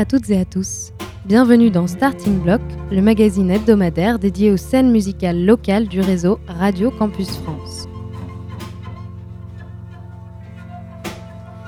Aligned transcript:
À 0.00 0.06
toutes 0.06 0.30
et 0.30 0.40
à 0.40 0.46
tous. 0.46 0.94
Bienvenue 1.26 1.68
dans 1.68 1.86
Starting 1.86 2.38
Block, 2.38 2.62
le 2.90 3.02
magazine 3.02 3.50
hebdomadaire 3.50 4.18
dédié 4.18 4.50
aux 4.50 4.56
scènes 4.56 4.90
musicales 4.90 5.44
locales 5.44 5.88
du 5.88 6.00
réseau 6.00 6.40
Radio 6.48 6.90
Campus 6.90 7.28
France. 7.36 7.86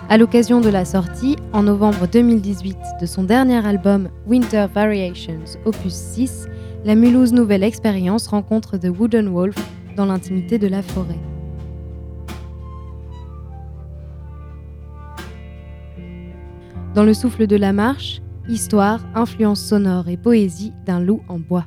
À 0.08 0.16
l'occasion 0.16 0.62
de 0.62 0.70
la 0.70 0.86
sortie, 0.86 1.36
en 1.52 1.64
novembre 1.64 2.08
2018, 2.10 2.78
de 3.02 3.04
son 3.04 3.24
dernier 3.24 3.66
album 3.66 4.08
Winter 4.26 4.64
Variations, 4.74 5.44
opus 5.66 5.92
6, 5.92 6.46
la 6.86 6.94
Mulhouse 6.94 7.34
Nouvelle 7.34 7.62
Expérience 7.62 8.28
rencontre 8.28 8.78
The 8.78 8.88
Wooden 8.98 9.28
Wolf 9.28 9.56
dans 9.94 10.06
l'intimité 10.06 10.56
de 10.56 10.68
la 10.68 10.80
forêt. 10.80 11.20
Dans 16.94 17.04
le 17.04 17.14
souffle 17.14 17.46
de 17.46 17.56
la 17.56 17.72
marche, 17.72 18.20
histoire, 18.48 19.00
influence 19.14 19.62
sonore 19.62 20.08
et 20.08 20.18
poésie 20.18 20.74
d'un 20.84 21.00
loup 21.00 21.22
en 21.26 21.38
bois. 21.38 21.64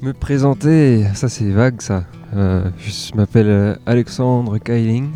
Me 0.00 0.12
présenter, 0.12 1.04
ça 1.14 1.28
c'est 1.28 1.50
vague 1.50 1.80
ça. 1.80 2.04
Euh, 2.36 2.70
je 2.78 3.16
m'appelle 3.16 3.48
euh, 3.48 3.74
Alexandre 3.84 4.58
Keiling 4.58 5.10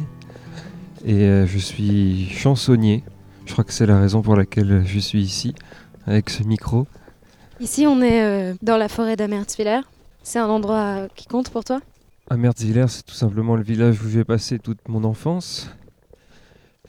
et 1.04 1.22
euh, 1.22 1.46
je 1.46 1.58
suis 1.58 2.28
chansonnier. 2.30 3.04
Je 3.46 3.52
crois 3.52 3.62
que 3.62 3.72
c'est 3.72 3.86
la 3.86 4.00
raison 4.00 4.22
pour 4.22 4.34
laquelle 4.34 4.82
je 4.84 4.98
suis 4.98 5.22
ici 5.22 5.54
avec 6.04 6.30
ce 6.30 6.42
micro. 6.42 6.88
Ici, 7.60 7.86
on 7.86 8.02
est 8.02 8.56
dans 8.60 8.76
la 8.76 8.88
forêt 8.88 9.14
d'Amertzwiller. 9.14 9.82
C'est 10.24 10.40
un 10.40 10.48
endroit 10.48 11.06
qui 11.14 11.26
compte 11.26 11.50
pour 11.50 11.62
toi? 11.62 11.80
Amertzwiller, 12.28 12.86
c'est 12.88 13.06
tout 13.06 13.14
simplement 13.14 13.54
le 13.54 13.62
village 13.62 14.02
où 14.02 14.08
j'ai 14.08 14.24
passé 14.24 14.58
toute 14.58 14.88
mon 14.88 15.04
enfance. 15.04 15.70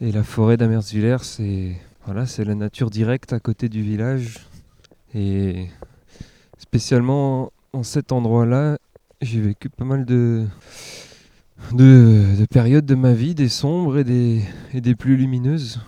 Et 0.01 0.12
la 0.12 0.23
forêt 0.23 0.57
d'Amertzwiller, 0.57 1.18
c'est 1.22 1.75
voilà, 2.06 2.25
c'est 2.25 2.44
la 2.44 2.56
nature 2.56 2.89
directe 2.89 3.34
à 3.34 3.39
côté 3.39 3.69
du 3.69 3.84
village. 3.84 4.39
Et 5.13 5.68
spécialement 6.57 7.51
en 7.73 7.84
cet 7.84 8.11
endroit-là, 8.11 8.78
j'ai 9.22 9.41
vécu 9.41 9.69
pas 9.69 9.84
mal 9.84 10.06
de, 10.06 10.45
de, 11.72 12.35
de 12.39 12.45
périodes 12.45 12.85
de 12.85 12.95
ma 12.95 13.13
vie, 13.13 13.34
des 13.35 13.50
sombres 13.50 13.97
et 13.97 14.03
des, 14.03 14.44
et 14.73 14.81
des 14.81 14.95
plus 14.95 15.17
lumineuses. 15.17 15.81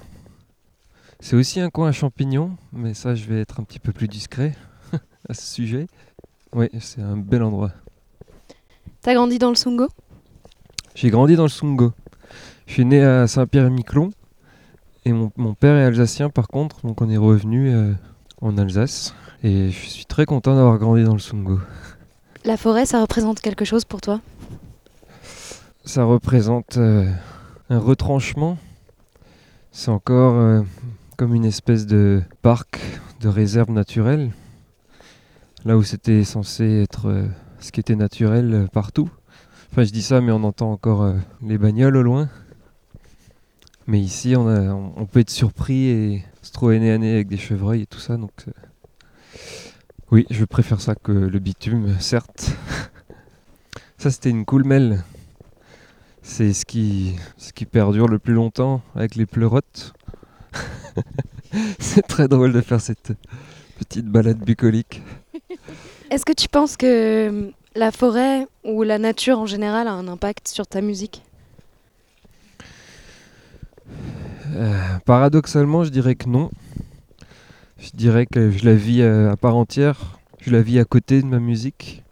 C'est 1.19 1.35
aussi 1.35 1.59
un 1.59 1.69
coin 1.69 1.89
à 1.89 1.91
champignons, 1.91 2.57
mais 2.73 2.93
ça, 2.93 3.15
je 3.15 3.25
vais 3.25 3.39
être 3.39 3.59
un 3.59 3.63
petit 3.63 3.79
peu 3.79 3.91
plus 3.91 4.07
discret 4.07 4.55
à 5.29 5.33
ce 5.33 5.43
sujet. 5.53 5.87
Oui, 6.53 6.67
c'est 6.79 7.01
un 7.01 7.17
bel 7.17 7.43
endroit. 7.43 7.71
T'as 9.01 9.13
grandi 9.13 9.37
dans 9.37 9.49
le 9.49 9.55
Sungo? 9.55 9.87
J'ai 10.95 11.09
grandi 11.09 11.35
dans 11.35 11.43
le 11.43 11.49
Sungo. 11.49 11.93
Je 12.65 12.73
suis 12.73 12.85
né 12.85 13.03
à 13.03 13.27
Saint-Pierre-et-Miquelon. 13.27 14.09
Et 15.05 15.13
mon, 15.13 15.31
mon 15.37 15.53
père 15.53 15.75
est 15.75 15.83
alsacien 15.83 16.29
par 16.29 16.47
contre, 16.47 16.81
donc 16.81 16.99
on 17.01 17.09
est 17.09 17.17
revenu 17.17 17.69
euh, 17.69 17.93
en 18.41 18.57
Alsace. 18.57 19.13
Et 19.43 19.69
je 19.71 19.89
suis 19.89 20.05
très 20.05 20.25
content 20.25 20.55
d'avoir 20.55 20.77
grandi 20.77 21.03
dans 21.03 21.13
le 21.13 21.19
Sungo. 21.19 21.59
La 22.43 22.57
forêt, 22.57 22.85
ça 22.85 23.01
représente 23.01 23.39
quelque 23.41 23.65
chose 23.65 23.85
pour 23.85 24.01
toi? 24.01 24.21
Ça 25.83 26.03
représente 26.03 26.77
euh, 26.77 27.11
un 27.69 27.79
retranchement. 27.79 28.57
C'est 29.71 29.91
encore 29.91 30.35
euh, 30.35 30.61
comme 31.17 31.33
une 31.35 31.45
espèce 31.45 31.85
de 31.85 32.21
parc 32.41 32.79
de 33.21 33.27
réserve 33.29 33.71
naturelle. 33.71 34.31
Là 35.63 35.77
où 35.77 35.83
c'était 35.83 36.23
censé 36.23 36.81
être 36.83 37.07
euh, 37.09 37.27
ce 37.59 37.71
qui 37.71 37.79
était 37.79 37.95
naturel 37.95 38.67
partout. 38.71 39.09
Enfin, 39.71 39.83
je 39.83 39.91
dis 39.91 40.01
ça, 40.03 40.21
mais 40.21 40.31
on 40.31 40.43
entend 40.43 40.71
encore 40.71 41.13
les 41.41 41.57
bagnoles 41.57 41.97
au 41.97 42.03
loin. 42.03 42.29
Mais 43.87 43.99
ici, 43.99 44.35
on, 44.37 44.47
a- 44.47 44.71
on- 44.73 44.93
on 44.95 45.05
peut 45.05 45.19
être 45.19 45.29
surpris 45.29 45.87
et 45.89 46.23
à 46.61 46.97
nez 46.97 47.13
avec 47.13 47.27
des 47.27 47.37
chevreuils 47.37 47.81
et 47.81 47.85
tout 47.85 47.99
ça. 47.99 48.17
Donc, 48.17 48.31
euh, 48.47 48.51
oui, 50.11 50.25
je 50.29 50.45
préfère 50.45 50.81
ça 50.81 50.95
que 50.95 51.11
le 51.11 51.39
bitume, 51.39 51.99
certes. 51.99 52.51
ça, 53.97 54.11
c'était 54.11 54.29
une 54.29 54.45
coolmel. 54.45 55.03
C'est 56.21 56.53
ce 56.53 56.65
qui, 56.65 57.15
ce 57.37 57.53
qui 57.53 57.65
perdure 57.65 58.07
le 58.07 58.19
plus 58.19 58.33
longtemps 58.33 58.81
avec 58.95 59.15
les 59.15 59.25
pleurotes. 59.25 59.93
C'est 61.79 62.01
très 62.01 62.27
drôle 62.27 62.51
de 62.51 62.61
faire 62.61 62.81
cette 62.81 63.13
petite 63.77 64.07
balade 64.07 64.39
bucolique. 64.39 65.01
Est-ce 66.09 66.25
que 66.25 66.33
tu 66.33 66.49
penses 66.49 66.77
que 66.77 66.85
euh, 67.29 67.51
la 67.75 67.91
forêt 67.91 68.47
ou 68.63 68.83
la 68.83 68.97
nature 68.97 69.39
en 69.39 69.45
général 69.45 69.87
a 69.87 69.91
un 69.91 70.07
impact 70.07 70.47
sur 70.47 70.67
ta 70.67 70.81
musique? 70.81 71.23
Paradoxalement, 75.05 75.83
je 75.83 75.89
dirais 75.89 76.15
que 76.15 76.29
non. 76.29 76.51
Je 77.77 77.89
dirais 77.93 78.25
que 78.25 78.51
je 78.51 78.65
la 78.65 78.75
vis 78.75 79.01
euh, 79.01 79.31
à 79.31 79.37
part 79.37 79.55
entière. 79.55 80.19
Je 80.39 80.51
la 80.51 80.61
vis 80.61 80.79
à 80.79 80.85
côté 80.85 81.21
de 81.21 81.27
ma 81.27 81.39
musique. 81.39 82.03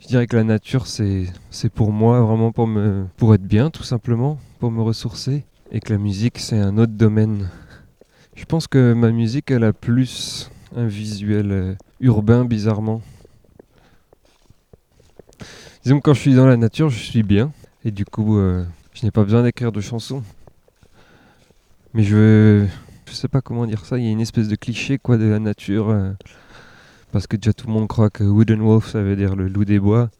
Je 0.00 0.08
dirais 0.08 0.26
que 0.26 0.36
la 0.36 0.44
nature, 0.44 0.86
c'est 0.86 1.26
pour 1.74 1.92
moi 1.92 2.20
vraiment 2.20 2.52
pour 2.52 2.66
me 2.66 3.06
pour 3.16 3.34
être 3.34 3.44
bien, 3.44 3.70
tout 3.70 3.84
simplement, 3.84 4.38
pour 4.58 4.70
me 4.70 4.82
ressourcer. 4.82 5.44
Et 5.72 5.80
que 5.80 5.92
la 5.92 5.98
musique, 5.98 6.38
c'est 6.38 6.58
un 6.58 6.76
autre 6.76 6.92
domaine. 6.92 7.48
Je 8.34 8.44
pense 8.44 8.66
que 8.66 8.92
ma 8.92 9.10
musique, 9.10 9.50
elle 9.50 9.64
a 9.64 9.72
plus 9.72 10.50
un 10.76 10.86
visuel 10.86 11.52
euh, 11.52 11.74
urbain, 12.00 12.44
bizarrement. 12.44 13.00
Disons 15.84 15.98
que 15.98 16.02
quand 16.02 16.14
je 16.14 16.20
suis 16.20 16.34
dans 16.34 16.46
la 16.46 16.56
nature, 16.56 16.88
je 16.90 16.98
suis 16.98 17.22
bien. 17.22 17.52
Et 17.84 17.90
du 17.90 18.04
coup, 18.04 18.38
euh, 18.38 18.64
je 18.94 19.04
n'ai 19.04 19.10
pas 19.10 19.22
besoin 19.22 19.42
d'écrire 19.42 19.72
de 19.72 19.80
chansons. 19.80 20.22
Mais 21.94 22.02
je 22.02 22.66
je 23.06 23.12
sais 23.12 23.28
pas 23.28 23.40
comment 23.40 23.66
dire 23.66 23.84
ça, 23.84 23.96
il 23.98 24.04
y 24.04 24.08
a 24.08 24.10
une 24.10 24.20
espèce 24.20 24.48
de 24.48 24.56
cliché 24.56 24.98
quoi 24.98 25.16
de 25.16 25.26
la 25.26 25.38
nature 25.38 25.90
euh, 25.90 26.10
parce 27.12 27.28
que 27.28 27.36
déjà 27.36 27.52
tout 27.52 27.68
le 27.68 27.72
monde 27.72 27.86
croit 27.86 28.10
que 28.10 28.24
wooden 28.24 28.60
wolf 28.60 28.90
ça 28.90 29.02
veut 29.02 29.14
dire 29.14 29.36
le 29.36 29.46
loup 29.46 29.64
des 29.64 29.78
bois. 29.78 30.10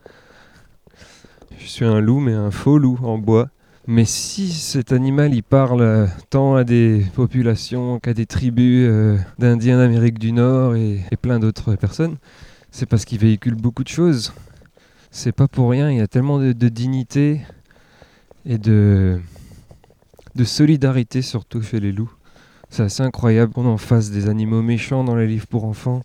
Je 1.58 1.66
suis 1.66 1.84
un 1.84 2.00
loup 2.00 2.20
mais 2.20 2.32
un 2.32 2.52
faux 2.52 2.78
loup 2.78 2.98
en 3.02 3.18
bois. 3.18 3.48
Mais 3.88 4.04
si 4.04 4.52
cet 4.52 4.92
animal 4.92 5.34
il 5.34 5.42
parle 5.42 5.80
euh, 5.80 6.06
tant 6.30 6.54
à 6.54 6.62
des 6.62 7.04
populations 7.14 7.98
qu'à 7.98 8.14
des 8.14 8.26
tribus 8.26 8.86
euh, 8.88 9.18
d'Indiens 9.38 9.78
d'Amérique 9.78 10.20
du 10.20 10.30
Nord 10.30 10.76
et, 10.76 11.00
plein 11.20 11.40
d'autres 11.40 11.74
personnes, 11.74 12.16
c'est 12.70 12.86
parce 12.86 13.04
qu'il 13.04 13.18
véhicule 13.18 13.56
beaucoup 13.56 13.82
de 13.82 13.88
choses. 13.88 14.32
C'est 15.10 15.32
pas 15.32 15.48
pour 15.48 15.70
rien, 15.70 15.90
il 15.90 15.98
y 15.98 16.00
a 16.00 16.06
tellement 16.06 16.38
de 16.38 16.68
dignité 16.68 17.40
et 18.46 18.58
de, 18.58 19.20
de 20.34 20.44
solidarité 20.44 21.22
surtout 21.22 21.62
chez 21.62 21.80
les 21.80 21.92
loups. 21.92 22.12
C'est 22.70 22.82
assez 22.82 23.02
incroyable 23.02 23.52
qu'on 23.52 23.66
en 23.66 23.76
fasse 23.76 24.10
des 24.10 24.28
animaux 24.28 24.62
méchants 24.62 25.04
dans 25.04 25.14
les 25.14 25.26
livres 25.26 25.46
pour 25.46 25.64
enfants, 25.64 26.02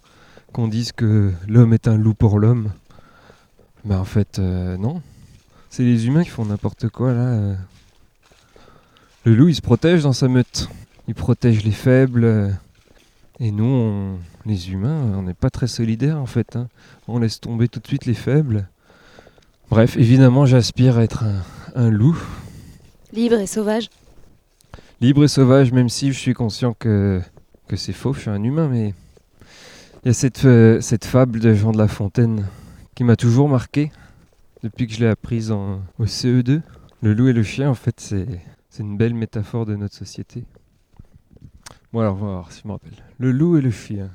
qu'on 0.54 0.68
dise 0.68 0.92
que 0.92 1.32
l'homme 1.48 1.74
est 1.74 1.88
un 1.88 1.98
loup 1.98 2.14
pour 2.14 2.40
l'homme. 2.40 2.72
Mais 3.86 3.96
en 3.96 4.04
fait, 4.06 4.40
euh, 4.40 4.78
non. 4.78 5.02
C'est 5.70 5.84
les 5.84 6.08
humains 6.08 6.24
qui 6.24 6.30
font 6.30 6.46
n'importe 6.46 6.90
quoi 6.90 7.14
là. 7.14 7.22
euh. 7.22 7.56
Le 9.26 9.36
loup, 9.36 9.48
il 9.50 9.56
se 9.56 9.62
protège 9.62 10.04
dans 10.04 10.14
sa 10.14 10.28
meute. 10.28 10.70
Il 11.08 11.16
protège 11.16 11.64
les 11.64 11.72
faibles. 11.72 12.24
euh. 12.24 12.50
Et 13.40 13.52
nous, 13.52 14.18
les 14.46 14.72
humains, 14.72 15.02
on 15.16 15.24
n'est 15.24 15.34
pas 15.34 15.50
très 15.50 15.68
solidaires 15.68 16.18
en 16.18 16.26
fait. 16.26 16.56
hein. 16.56 16.68
On 17.08 17.20
laisse 17.20 17.40
tomber 17.40 17.68
tout 17.68 17.80
de 17.80 17.88
suite 17.88 18.06
les 18.06 18.14
faibles. 18.14 18.68
Bref, 19.70 19.96
évidemment, 19.98 20.46
j'aspire 20.46 20.98
à 20.98 21.04
être 21.04 21.24
un 21.76 21.90
loup. 21.90 22.18
Libre 23.14 23.40
et 23.40 23.48
sauvage 23.48 23.90
Libre 25.02 25.24
et 25.24 25.30
sauvage, 25.30 25.72
même 25.72 25.88
si 25.88 26.12
je 26.12 26.20
suis 26.20 26.34
conscient 26.34 26.74
que, 26.74 27.22
c'est 27.74 27.94
faux, 27.94 28.12
je 28.12 28.20
suis 28.20 28.30
un 28.30 28.44
humain, 28.44 28.68
mais 28.68 28.94
il 30.04 30.08
y 30.08 30.10
a 30.10 30.14
cette, 30.14 30.44
euh, 30.44 30.82
cette 30.82 31.06
fable 31.06 31.40
de 31.40 31.54
Jean 31.54 31.72
de 31.72 31.78
La 31.78 31.88
Fontaine 31.88 32.46
qui 32.96 33.06
m'a 33.06 33.16
toujours 33.16 33.48
marqué 33.48 33.94
depuis 34.62 34.88
que 34.88 34.94
je 34.94 35.00
l'ai 35.00 35.08
apprise 35.08 35.52
en, 35.52 35.82
au 36.00 36.06
CE2. 36.06 36.62
Le 37.02 37.14
loup 37.14 37.30
et 37.30 37.34
le 37.34 37.44
chien, 37.44 37.70
en 37.70 37.76
fait, 37.76 37.98
c'est 38.02 38.28
une 38.78 38.98
belle 38.98 39.14
métaphore 39.14 39.66
de 39.66 39.78
notre 39.78 39.96
société. 39.96 40.44
Bon, 41.94 42.02
alors, 42.02 42.18
on 42.22 42.26
va 42.26 42.32
voir 42.34 42.52
si 42.52 42.62
je 42.62 42.68
me 42.68 42.74
rappelle. 42.74 42.92
Le 43.20 43.32
loup 43.32 43.56
et 43.56 43.62
le 43.62 43.72
chien. 43.72 44.10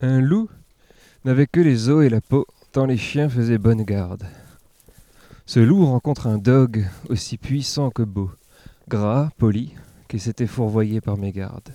Un 0.00 0.20
loup 0.20 0.48
n'avait 1.24 1.46
que 1.46 1.60
les 1.60 1.88
os 1.88 2.04
et 2.04 2.08
la 2.08 2.20
peau, 2.20 2.48
tant 2.72 2.86
les 2.86 2.96
chiens 2.96 3.28
faisaient 3.28 3.58
bonne 3.58 3.84
garde. 3.84 4.26
Ce 5.46 5.60
loup 5.60 5.86
rencontre 5.86 6.26
un 6.26 6.38
dog 6.38 6.88
aussi 7.08 7.36
puissant 7.36 7.90
que 7.90 8.02
beau, 8.02 8.30
gras, 8.90 9.30
poli, 9.38 9.72
qui 10.08 10.18
s'était 10.18 10.48
fourvoyé 10.48 11.00
par 11.00 11.16
mes 11.16 11.30
gardes. 11.30 11.72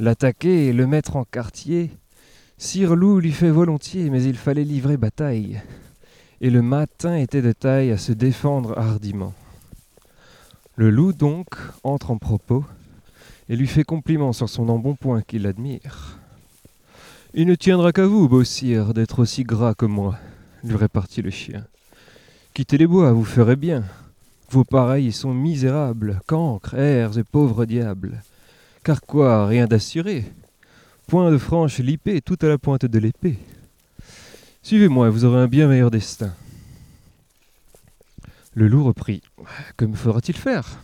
L'attaquer 0.00 0.66
et 0.66 0.72
le 0.72 0.88
mettre 0.88 1.14
en 1.14 1.24
quartier, 1.24 1.92
Sire 2.58 2.96
Loup 2.96 3.20
lui 3.20 3.30
fait 3.30 3.50
volontiers, 3.50 4.10
mais 4.10 4.24
il 4.24 4.36
fallait 4.36 4.64
livrer 4.64 4.96
bataille. 4.96 5.62
Et 6.40 6.50
le 6.50 6.62
matin 6.62 7.16
était 7.16 7.42
de 7.42 7.52
taille 7.52 7.92
à 7.92 7.96
se 7.96 8.12
défendre 8.12 8.76
hardiment. 8.76 9.34
Le 10.74 10.90
loup 10.90 11.12
donc 11.12 11.46
entre 11.84 12.10
en 12.10 12.18
propos 12.18 12.64
et 13.48 13.54
lui 13.54 13.68
fait 13.68 13.84
compliment 13.84 14.32
sur 14.32 14.48
son 14.48 14.68
embonpoint 14.68 15.22
qu'il 15.22 15.46
admire. 15.46 16.18
Il 17.34 17.46
ne 17.46 17.54
tiendra 17.54 17.92
qu'à 17.92 18.06
vous, 18.06 18.28
beau 18.28 18.42
sire, 18.42 18.94
d'être 18.94 19.20
aussi 19.20 19.44
gras 19.44 19.74
que 19.74 19.86
moi, 19.86 20.18
lui 20.64 20.74
répartit 20.74 21.22
le 21.22 21.30
chien. 21.30 21.64
Quittez 22.52 22.78
les 22.78 22.86
bois, 22.88 23.12
vous 23.12 23.24
ferez 23.24 23.56
bien. 23.56 23.84
Vos 24.54 24.62
pareils 24.62 25.10
sont 25.10 25.34
misérables, 25.34 26.20
cancres, 26.28 26.74
airs 26.74 27.18
et 27.18 27.24
pauvres 27.24 27.64
diables. 27.64 28.22
Car 28.84 29.00
quoi, 29.00 29.48
rien 29.48 29.66
d'assuré? 29.66 30.32
Point 31.08 31.32
de 31.32 31.38
franche 31.38 31.80
lipée, 31.80 32.20
tout 32.20 32.38
à 32.40 32.46
la 32.46 32.56
pointe 32.56 32.86
de 32.86 32.98
l'épée. 33.00 33.36
Suivez-moi, 34.62 35.10
vous 35.10 35.24
aurez 35.24 35.40
un 35.40 35.48
bien 35.48 35.66
meilleur 35.66 35.90
destin. 35.90 36.32
Le 38.54 38.68
loup 38.68 38.84
reprit. 38.84 39.22
Que 39.76 39.86
me 39.86 39.96
faudra-t-il 39.96 40.38
faire? 40.38 40.78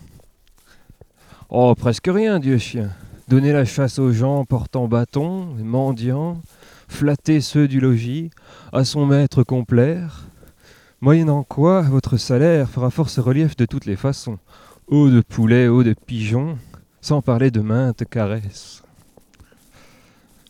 Oh, 1.49 1.73
presque 1.73 2.09
rien, 2.13 2.39
Dieu 2.39 2.57
chien. 2.57 2.89
Donner 3.29 3.53
la 3.53 3.63
chasse 3.63 3.99
aux 3.99 4.11
gens 4.11 4.43
portant 4.43 4.89
bâton, 4.89 5.45
mendiants, 5.63 6.41
flatter 6.89 7.39
ceux 7.39 7.69
du 7.69 7.79
logis, 7.79 8.31
à 8.73 8.83
son 8.83 9.05
maître 9.05 9.43
complaire, 9.43 10.25
moyennant 11.01 11.43
quoi 11.43 11.81
votre 11.81 12.17
salaire 12.17 12.69
fera 12.69 12.91
force 12.91 13.17
relief 13.17 13.57
de 13.57 13.65
toutes 13.65 13.85
les 13.85 13.95
façons, 13.95 14.37
eau 14.87 15.09
de 15.09 15.21
poulet, 15.21 15.67
eau 15.67 15.83
de 15.83 15.93
pigeon, 15.93 16.57
sans 17.01 17.21
parler 17.21 17.49
de 17.49 17.61
maintes 17.61 18.05
caresses. 18.07 18.83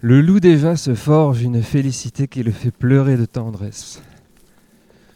Le 0.01 0.21
loup 0.21 0.39
déjà 0.39 0.75
se 0.75 0.94
forge 0.94 1.42
une 1.42 1.63
félicité 1.63 2.27
qui 2.27 2.44
le 2.44 2.51
fait 2.51 2.71
pleurer 2.71 3.18
de 3.18 3.25
tendresse. 3.25 4.01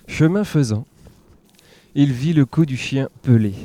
Chemin 0.07 0.43
faisant, 0.43 0.85
il 1.95 2.13
vit 2.13 2.33
le 2.33 2.45
cou 2.45 2.65
du 2.65 2.77
chien 2.77 3.09
pelé. 3.23 3.55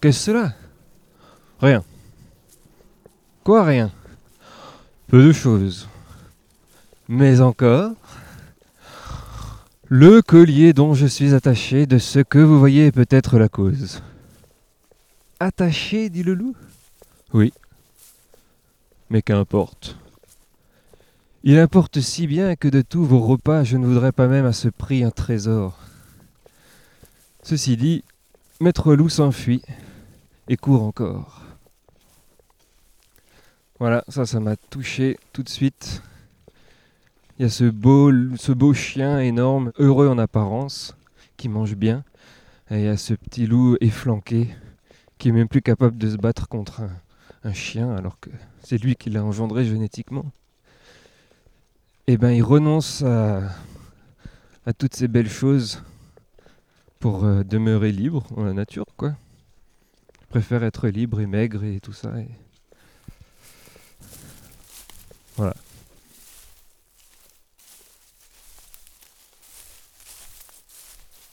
Qu'est-ce 0.00 0.26
cela? 0.26 0.54
Rien. 1.60 1.84
Quoi 3.44 3.64
rien? 3.64 3.90
Peu 5.08 5.24
de 5.24 5.32
choses. 5.32 5.88
Mais 7.08 7.40
encore, 7.40 7.92
le 9.94 10.22
collier 10.22 10.72
dont 10.72 10.94
je 10.94 11.04
suis 11.04 11.34
attaché 11.34 11.84
de 11.84 11.98
ce 11.98 12.20
que 12.20 12.38
vous 12.38 12.58
voyez 12.58 12.86
est 12.86 12.92
peut-être 12.92 13.38
la 13.38 13.50
cause. 13.50 14.02
Attaché, 15.38 16.08
dit 16.08 16.22
le 16.22 16.32
loup? 16.32 16.56
Oui. 17.34 17.52
Mais 19.10 19.20
qu'importe. 19.20 19.98
Il 21.44 21.58
importe 21.58 22.00
si 22.00 22.26
bien 22.26 22.56
que 22.56 22.68
de 22.68 22.80
tous 22.80 23.04
vos 23.04 23.20
repas, 23.20 23.64
je 23.64 23.76
ne 23.76 23.84
voudrais 23.84 24.12
pas 24.12 24.28
même 24.28 24.46
à 24.46 24.54
ce 24.54 24.70
prix 24.70 25.04
un 25.04 25.10
trésor. 25.10 25.78
Ceci 27.42 27.76
dit, 27.76 28.02
Maître 28.60 28.94
Loup 28.94 29.10
s'enfuit 29.10 29.60
et 30.48 30.56
court 30.56 30.84
encore. 30.84 31.42
Voilà, 33.78 34.04
ça, 34.08 34.24
ça 34.24 34.40
m'a 34.40 34.56
touché 34.56 35.18
tout 35.34 35.42
de 35.42 35.50
suite. 35.50 36.00
Il 37.38 37.42
y 37.42 37.44
a 37.46 37.48
ce 37.48 37.64
beau, 37.64 38.12
ce 38.36 38.52
beau 38.52 38.74
chien 38.74 39.18
énorme, 39.18 39.72
heureux 39.78 40.06
en 40.06 40.18
apparence, 40.18 40.94
qui 41.38 41.48
mange 41.48 41.74
bien. 41.74 42.04
Et 42.70 42.76
il 42.76 42.84
y 42.84 42.88
a 42.88 42.96
ce 42.96 43.14
petit 43.14 43.46
loup 43.46 43.76
efflanqué, 43.80 44.48
qui 45.18 45.30
est 45.30 45.32
même 45.32 45.48
plus 45.48 45.62
capable 45.62 45.96
de 45.96 46.10
se 46.10 46.16
battre 46.16 46.46
contre 46.46 46.82
un, 47.42 47.52
chien, 47.52 47.90
alors 47.96 48.20
que 48.20 48.30
c'est 48.62 48.76
lui 48.76 48.96
qui 48.96 49.08
l'a 49.08 49.24
engendré 49.24 49.64
génétiquement. 49.64 50.30
Et 52.06 52.18
ben, 52.18 52.30
il 52.30 52.42
renonce 52.42 53.02
à, 53.02 53.50
toutes 54.78 54.94
ces 54.94 55.08
belles 55.08 55.30
choses 55.30 55.82
pour 57.00 57.24
euh, 57.24 57.42
demeurer 57.44 57.92
libre 57.92 58.26
dans 58.36 58.44
la 58.44 58.52
nature, 58.52 58.86
quoi. 58.96 59.16
Je 60.20 60.26
préfère 60.28 60.64
être 60.64 60.88
libre 60.88 61.20
et 61.20 61.26
maigre 61.26 61.64
et 61.64 61.80
tout 61.80 61.92
ça. 61.92 62.12
Voilà. 65.36 65.54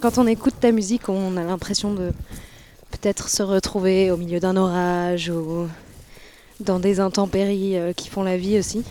Quand 0.01 0.17
on 0.17 0.27
écoute 0.27 0.53
ta 0.59 0.71
musique, 0.71 1.09
on 1.09 1.35
a 1.37 1.43
l'impression 1.43 1.93
de 1.93 2.11
peut-être 2.91 3.29
se 3.29 3.43
retrouver 3.43 4.11
au 4.11 4.17
milieu 4.17 4.39
d'un 4.39 4.55
orage 4.55 5.29
ou 5.29 5.67
dans 6.61 6.79
des 6.79 6.99
intempéries 6.99 7.77
euh, 7.77 7.93
qui 7.93 8.09
font 8.09 8.23
la 8.23 8.37
vie 8.37 8.57
aussi. 8.57 8.83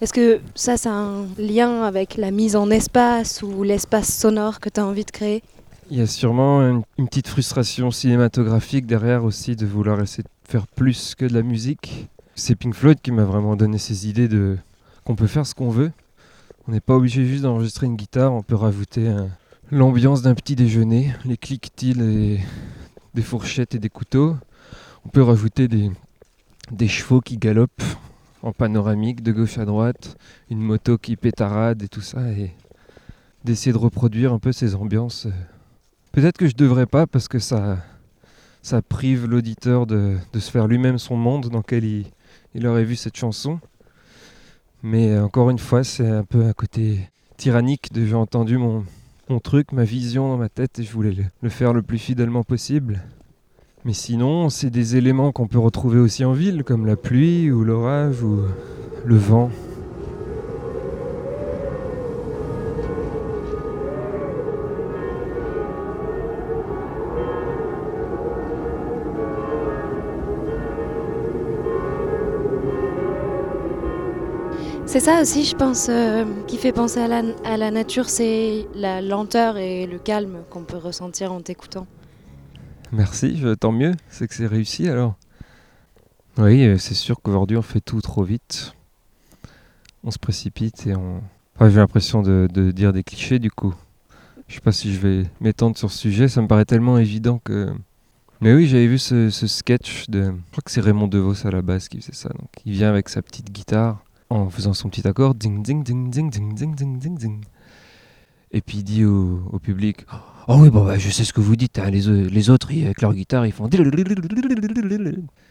Est-ce 0.00 0.12
que 0.12 0.40
ça, 0.54 0.76
c'est 0.76 0.88
un 0.88 1.26
lien 1.38 1.82
avec 1.82 2.16
la 2.16 2.30
mise 2.30 2.56
en 2.56 2.70
espace 2.70 3.42
ou 3.42 3.62
l'espace 3.62 4.12
sonore 4.14 4.60
que 4.60 4.68
tu 4.68 4.80
as 4.80 4.86
envie 4.86 5.04
de 5.04 5.10
créer? 5.10 5.42
Il 5.90 5.98
y 5.98 6.02
a 6.02 6.06
sûrement 6.06 6.60
une, 6.60 6.82
une 6.98 7.08
petite 7.08 7.28
frustration 7.28 7.90
cinématographique 7.90 8.86
derrière 8.86 9.24
aussi 9.24 9.56
de 9.56 9.66
vouloir 9.66 10.00
essayer 10.00 10.22
de 10.24 10.28
faire 10.50 10.66
plus 10.66 11.14
que 11.14 11.24
de 11.24 11.34
la 11.34 11.42
musique. 11.42 12.08
C'est 12.34 12.54
Pink 12.56 12.74
Floyd 12.74 12.98
qui 13.02 13.12
m'a 13.12 13.24
vraiment 13.24 13.56
donné 13.56 13.78
ces 13.78 14.08
idées 14.08 14.28
de 14.28 14.56
qu'on 15.04 15.14
peut 15.16 15.26
faire 15.26 15.46
ce 15.46 15.54
qu'on 15.54 15.70
veut. 15.70 15.92
On 16.68 16.72
n'est 16.72 16.80
pas 16.80 16.94
obligé 16.96 17.24
juste 17.26 17.42
d'enregistrer 17.42 17.86
une 17.86 17.96
guitare, 17.96 18.32
on 18.32 18.42
peut 18.42 18.54
rajouter 18.54 19.08
un- 19.08 19.28
l'ambiance 19.72 20.20
d'un 20.20 20.34
petit 20.34 20.54
déjeuner, 20.54 21.14
les 21.24 21.38
cliquetis 21.38 21.94
et 21.98 22.40
des 23.14 23.22
fourchettes 23.22 23.74
et 23.74 23.78
des 23.78 23.88
couteaux. 23.88 24.36
On 25.06 25.08
peut 25.08 25.22
rajouter 25.22 25.66
des, 25.66 26.88
chevaux 26.88 27.22
qui 27.22 27.38
galopent 27.38 27.82
en 28.42 28.52
panoramique 28.52 29.22
de 29.22 29.32
gauche 29.32 29.56
à 29.56 29.64
droite, 29.64 30.18
une 30.50 30.60
moto 30.60 30.98
qui 30.98 31.16
pétarade 31.16 31.82
et 31.82 31.88
tout 31.88 32.02
ça, 32.02 32.20
et 32.32 32.52
d'essayer 33.44 33.72
de 33.72 33.78
reproduire 33.78 34.34
un 34.34 34.38
peu 34.38 34.52
ces 34.52 34.74
ambiances. 34.74 35.26
Peut-être 36.12 36.36
que 36.36 36.48
je 36.48 36.54
devrais 36.54 36.86
pas 36.86 37.06
parce 37.06 37.26
que 37.26 37.38
ça, 37.38 37.78
ça 38.60 38.82
prive 38.82 39.24
l'auditeur 39.24 39.86
de, 39.86 40.18
de 40.34 40.38
se 40.38 40.50
faire 40.50 40.68
lui-même 40.68 40.98
son 40.98 41.16
monde 41.16 41.48
dans 41.48 41.58
lequel 41.58 41.84
il, 41.84 42.06
il 42.54 42.66
aurait 42.66 42.84
vu 42.84 42.94
cette 42.94 43.16
chanson. 43.16 43.58
Mais 44.82 45.12
euh, 45.12 45.24
encore 45.24 45.48
une 45.48 45.58
fois, 45.58 45.82
c'est 45.82 46.06
un 46.06 46.24
peu 46.24 46.44
un 46.44 46.52
côté 46.52 47.08
tyrannique 47.38 47.90
de 47.92 48.04
j'ai 48.04 48.14
entendu 48.14 48.58
mon, 48.58 48.84
mon 49.32 49.40
truc, 49.40 49.72
ma 49.72 49.84
vision 49.84 50.28
dans 50.28 50.36
ma 50.36 50.50
tête 50.50 50.78
et 50.78 50.82
je 50.82 50.92
voulais 50.92 51.12
le, 51.12 51.24
le 51.40 51.48
faire 51.48 51.72
le 51.72 51.80
plus 51.80 51.96
fidèlement 51.96 52.42
possible. 52.44 53.02
Mais 53.86 53.94
sinon, 53.94 54.50
c'est 54.50 54.68
des 54.68 54.96
éléments 54.96 55.32
qu'on 55.32 55.46
peut 55.46 55.58
retrouver 55.58 55.98
aussi 55.98 56.22
en 56.24 56.34
ville, 56.34 56.64
comme 56.64 56.84
la 56.84 56.96
pluie 56.96 57.50
ou 57.50 57.64
l'orage 57.64 58.22
ou 58.22 58.42
le 59.06 59.16
vent. 59.16 59.50
C'est 74.92 75.00
ça 75.00 75.22
aussi, 75.22 75.46
je 75.46 75.56
pense, 75.56 75.86
euh, 75.88 76.26
qui 76.46 76.58
fait 76.58 76.70
penser 76.70 77.00
à 77.00 77.08
la, 77.56 77.70
nature, 77.70 78.10
c'est 78.10 78.66
la 78.74 79.00
lenteur 79.00 79.56
et 79.56 79.86
le 79.86 79.98
calme 79.98 80.42
qu'on 80.50 80.64
peut 80.64 80.76
ressentir 80.76 81.32
en 81.32 81.40
t'écoutant. 81.40 81.86
Merci, 82.92 83.42
tant 83.58 83.72
mieux, 83.72 83.92
c'est 84.10 84.28
que 84.28 84.34
c'est 84.34 84.46
réussi 84.46 84.90
alors. 84.90 85.14
Oui, 86.36 86.66
euh, 86.66 86.76
c'est 86.76 86.92
sûr 86.92 87.22
qu'aujourd'hui 87.22 87.56
on 87.56 87.62
fait 87.62 87.80
tout 87.80 88.02
trop 88.02 88.22
vite. 88.22 88.74
On 90.04 90.10
se 90.10 90.18
précipite 90.18 90.86
et 90.86 90.94
on... 90.94 91.22
Enfin, 91.54 91.70
j'ai 91.70 91.78
l'impression 91.78 92.20
de, 92.20 92.46
dire 92.70 92.92
des 92.92 93.02
clichés 93.02 93.38
du 93.38 93.50
coup. 93.50 93.74
Je 94.46 94.56
sais 94.56 94.60
pas 94.60 94.72
si 94.72 94.92
je 94.92 95.00
vais 95.00 95.24
m'étendre 95.40 95.78
sur 95.78 95.90
ce 95.90 95.96
sujet, 95.96 96.28
ça 96.28 96.42
me 96.42 96.48
paraît 96.48 96.66
tellement 96.66 96.98
évident 96.98 97.40
que... 97.42 97.72
Mais 98.42 98.52
oui, 98.52 98.66
j'avais 98.66 98.88
vu 98.88 98.98
ce, 98.98 99.30
ce 99.30 99.46
sketch 99.46 100.10
de... 100.10 100.24
Je 100.24 100.50
crois 100.50 100.62
que 100.62 100.70
c'est 100.70 100.82
Raymond 100.82 101.08
DeVos 101.08 101.46
à 101.46 101.50
la 101.50 101.62
base 101.62 101.88
qui 101.88 101.98
faisait 101.98 102.12
ça. 102.12 102.28
Donc, 102.28 102.50
il 102.66 102.74
vient 102.74 102.90
avec 102.90 103.08
sa 103.08 103.22
petite 103.22 103.50
guitare 103.50 104.04
en 104.32 104.50
faisant 104.50 104.72
son 104.74 104.88
petit 104.88 105.06
accord. 105.06 105.34
Ding, 105.34 105.62
ding, 105.62 105.82
ding, 105.84 106.10
ding, 106.10 106.30
ding, 106.30 106.54
ding, 106.54 106.74
ding, 106.74 106.98
ding, 106.98 107.18
ding. 107.18 107.44
Et 108.50 108.60
puis 108.60 108.78
il 108.78 108.84
dit 108.84 109.04
au, 109.04 109.40
public 109.62 110.04
Oh 110.48 110.56
oui, 110.58 110.68
bon, 110.70 110.84
bah, 110.84 110.98
je 110.98 111.08
sais 111.08 111.24
ce 111.24 111.32
que 111.32 111.40
vous 111.40 111.56
dites. 111.56 111.78
hein, 111.78 111.88
Les, 111.90 112.08
au- 112.08 112.28
les 112.28 112.50
autres, 112.50 112.70
ils- 112.72 112.84
avec 112.84 113.00
leur 113.00 113.14
guitare, 113.14 113.46
ils 113.46 113.52
font. 113.52 113.68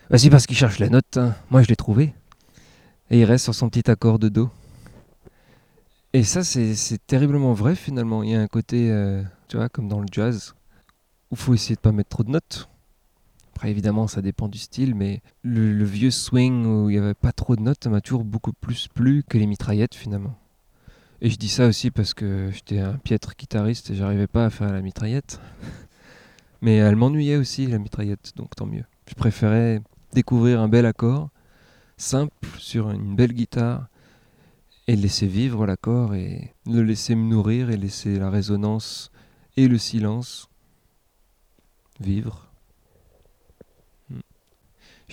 Bah, 0.09 0.17
c'est 0.17 0.29
parce 0.29 0.45
qu'ils 0.45 0.57
cherchent 0.57 0.79
la 0.79 0.89
note. 0.89 1.17
hein. 1.17 1.33
Moi, 1.49 1.61
je 1.63 1.67
l'ai 1.69 1.75
trouvé. 1.75 2.13
Et 3.09 3.19
il 3.21 3.25
reste 3.25 3.45
sur 3.45 3.55
son 3.55 3.69
petit 3.69 3.89
accord 3.89 4.19
de 4.19 4.29
Do. 4.29 4.49
Et 6.13 6.23
ça, 6.23 6.43
c'est 6.43 6.75
terriblement 7.07 7.53
vrai 7.53 7.75
finalement. 7.75 8.21
Il 8.23 8.29
y 8.31 8.35
a 8.35 8.41
un 8.41 8.47
côté, 8.47 8.91
euh, 8.91 9.23
tu 9.47 9.57
vois, 9.57 9.69
comme 9.69 9.87
dans 9.87 9.99
le 10.01 10.07
jazz, 10.11 10.53
où 11.31 11.35
faut 11.35 11.53
essayer 11.53 11.75
de 11.75 11.79
pas 11.81 11.91
mettre 11.93 12.09
trop 12.09 12.23
de 12.23 12.31
notes. 12.31 12.67
Évidemment, 13.63 14.07
ça 14.07 14.21
dépend 14.21 14.47
du 14.47 14.57
style, 14.57 14.95
mais 14.95 15.21
le, 15.43 15.71
le 15.73 15.85
vieux 15.85 16.11
swing 16.11 16.65
où 16.65 16.89
il 16.89 16.93
n'y 16.93 16.99
avait 16.99 17.13
pas 17.13 17.31
trop 17.31 17.55
de 17.55 17.61
notes, 17.61 17.85
m'a 17.87 18.01
toujours 18.01 18.23
beaucoup 18.23 18.53
plus 18.53 18.87
plu 18.87 19.23
que 19.27 19.37
les 19.37 19.45
mitraillettes 19.45 19.95
finalement. 19.95 20.35
Et 21.21 21.29
je 21.29 21.37
dis 21.37 21.49
ça 21.49 21.67
aussi 21.67 21.91
parce 21.91 22.15
que 22.15 22.49
j'étais 22.51 22.79
un 22.79 22.93
piètre 22.93 23.33
guitariste 23.37 23.91
et 23.91 23.95
j'arrivais 23.95 24.27
pas 24.27 24.45
à 24.45 24.49
faire 24.49 24.73
la 24.73 24.81
mitraillette. 24.81 25.39
Mais 26.61 26.77
elle 26.77 26.95
m'ennuyait 26.95 27.37
aussi 27.37 27.67
la 27.67 27.77
mitraillette, 27.77 28.33
donc 28.35 28.55
tant 28.55 28.65
mieux. 28.65 28.83
Je 29.07 29.13
préférais 29.13 29.81
découvrir 30.13 30.59
un 30.59 30.67
bel 30.67 30.85
accord 30.85 31.29
simple 31.97 32.47
sur 32.57 32.89
une 32.89 33.15
belle 33.15 33.33
guitare 33.33 33.87
et 34.87 34.95
laisser 34.95 35.27
vivre 35.27 35.67
l'accord 35.67 36.15
et 36.15 36.55
le 36.65 36.81
laisser 36.81 37.13
me 37.13 37.29
nourrir 37.29 37.69
et 37.69 37.77
laisser 37.77 38.17
la 38.17 38.31
résonance 38.31 39.11
et 39.57 39.67
le 39.67 39.77
silence 39.77 40.49
vivre. 41.99 42.50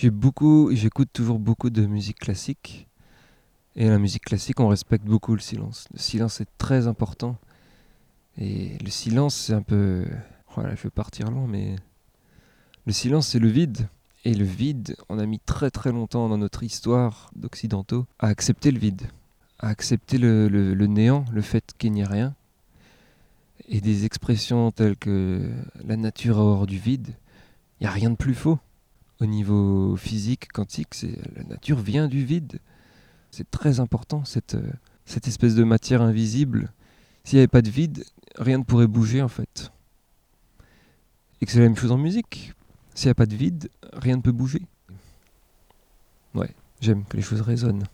J'ai 0.00 0.10
beaucoup, 0.10 0.70
j'écoute 0.72 1.08
toujours 1.12 1.40
beaucoup 1.40 1.70
de 1.70 1.84
musique 1.84 2.20
classique. 2.20 2.86
Et 3.74 3.88
la 3.88 3.98
musique 3.98 4.26
classique, 4.26 4.60
on 4.60 4.68
respecte 4.68 5.04
beaucoup 5.04 5.34
le 5.34 5.40
silence. 5.40 5.88
Le 5.92 5.98
silence 5.98 6.40
est 6.40 6.46
très 6.56 6.86
important. 6.86 7.36
Et 8.36 8.78
le 8.78 8.90
silence, 8.90 9.34
c'est 9.34 9.54
un 9.54 9.62
peu. 9.62 10.06
Voilà, 10.54 10.76
je 10.76 10.84
vais 10.84 10.90
partir 10.90 11.32
loin, 11.32 11.48
mais. 11.48 11.74
Le 12.86 12.92
silence, 12.92 13.26
c'est 13.26 13.40
le 13.40 13.48
vide. 13.48 13.88
Et 14.24 14.34
le 14.34 14.44
vide, 14.44 14.94
on 15.08 15.18
a 15.18 15.26
mis 15.26 15.40
très 15.40 15.72
très 15.72 15.90
longtemps 15.90 16.28
dans 16.28 16.38
notre 16.38 16.62
histoire 16.62 17.32
d'occidentaux 17.34 18.06
à 18.20 18.28
accepter 18.28 18.70
le 18.70 18.78
vide, 18.78 19.02
à 19.58 19.66
accepter 19.66 20.16
le, 20.16 20.46
le 20.46 20.86
néant, 20.86 21.24
le 21.32 21.42
fait 21.42 21.72
qu'il 21.76 21.90
n'y 21.90 22.02
ait 22.02 22.04
rien. 22.04 22.36
Et 23.66 23.80
des 23.80 24.04
expressions 24.04 24.70
telles 24.70 24.96
que 24.96 25.50
la 25.84 25.96
nature 25.96 26.38
hors 26.38 26.68
du 26.68 26.78
vide, 26.78 27.16
il 27.80 27.82
n'y 27.82 27.88
a 27.88 27.90
rien 27.90 28.10
de 28.10 28.16
plus 28.16 28.34
faux. 28.34 28.60
Au 29.20 29.26
niveau 29.26 29.96
physique, 29.96 30.48
quantique, 30.52 30.94
c'est 30.94 31.18
la 31.34 31.42
nature 31.42 31.78
vient 31.78 32.06
du 32.06 32.24
vide. 32.24 32.60
C'est 33.30 33.50
très 33.50 33.80
important, 33.80 34.24
cette, 34.24 34.54
euh, 34.54 34.70
cette 35.06 35.26
espèce 35.26 35.54
de 35.54 35.64
matière 35.64 36.02
invisible. 36.02 36.72
S'il 37.24 37.36
n'y 37.36 37.40
avait 37.40 37.48
pas 37.48 37.62
de 37.62 37.70
vide, 37.70 38.04
rien 38.36 38.58
ne 38.58 38.62
pourrait 38.62 38.86
bouger 38.86 39.20
en 39.20 39.28
fait. 39.28 39.72
Et 41.40 41.46
que 41.46 41.52
c'est 41.52 41.58
la 41.58 41.64
même 41.64 41.76
chose 41.76 41.92
en 41.92 41.98
musique. 41.98 42.54
S'il 42.94 43.08
n'y 43.08 43.12
a 43.12 43.14
pas 43.14 43.26
de 43.26 43.34
vide, 43.34 43.70
rien 43.92 44.16
ne 44.16 44.22
peut 44.22 44.32
bouger. 44.32 44.62
Ouais, 46.34 46.54
j'aime 46.80 47.04
que 47.04 47.16
les 47.16 47.22
choses 47.22 47.40
résonnent. 47.40 47.84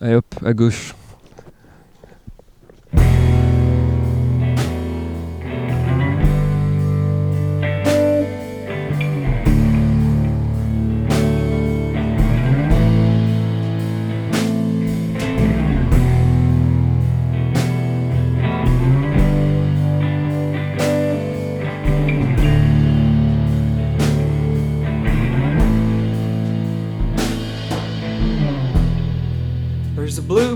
Allez 0.00 0.14
hop, 0.14 0.34
à 0.44 0.52
gauche. 0.52 0.94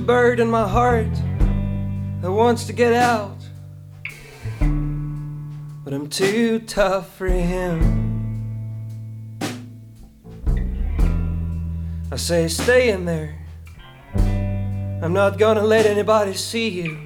Bird 0.05 0.39
in 0.39 0.51
my 0.51 0.69
heart 0.69 1.13
that 2.21 2.31
wants 2.31 2.67
to 2.67 2.73
get 2.73 2.93
out. 2.93 3.39
But 4.61 5.93
I'm 5.93 6.09
too 6.09 6.59
tough 6.61 7.17
for 7.17 7.27
him. 7.27 8.03
I 12.13 12.17
say, 12.17 12.49
stay 12.49 12.91
in 12.91 13.07
there. 13.07 13.39
I'm 14.15 15.13
not 15.13 15.39
gonna 15.39 15.65
let 15.65 15.87
anybody 15.87 16.35
see 16.35 16.69
you. 16.69 16.99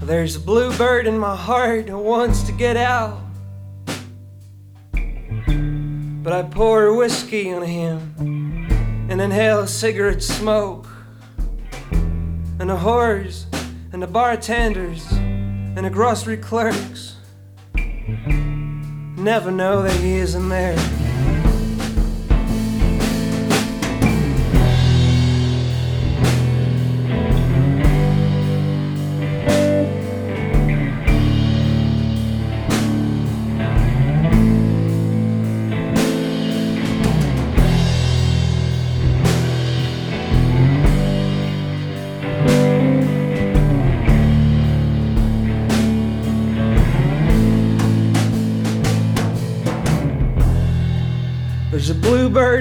There's 0.00 0.36
a 0.36 0.40
bluebird 0.40 1.06
in 1.06 1.18
my 1.18 1.34
heart 1.34 1.88
that 1.88 1.98
wants 1.98 2.44
to 2.44 2.52
get 2.52 2.76
out. 2.76 3.25
But 6.26 6.32
I 6.32 6.42
pour 6.42 6.92
whiskey 6.92 7.52
on 7.52 7.62
him 7.62 8.66
and 9.08 9.20
inhale 9.20 9.64
cigarette 9.68 10.24
smoke. 10.24 10.88
And 12.58 12.68
the 12.68 12.78
whores 12.78 13.44
and 13.92 14.02
the 14.02 14.08
bartenders 14.08 15.08
and 15.12 15.84
the 15.84 15.88
grocery 15.88 16.36
clerks 16.36 17.14
never 17.76 19.52
know 19.52 19.82
that 19.82 20.00
he 20.00 20.14
isn't 20.14 20.48
there. 20.48 20.95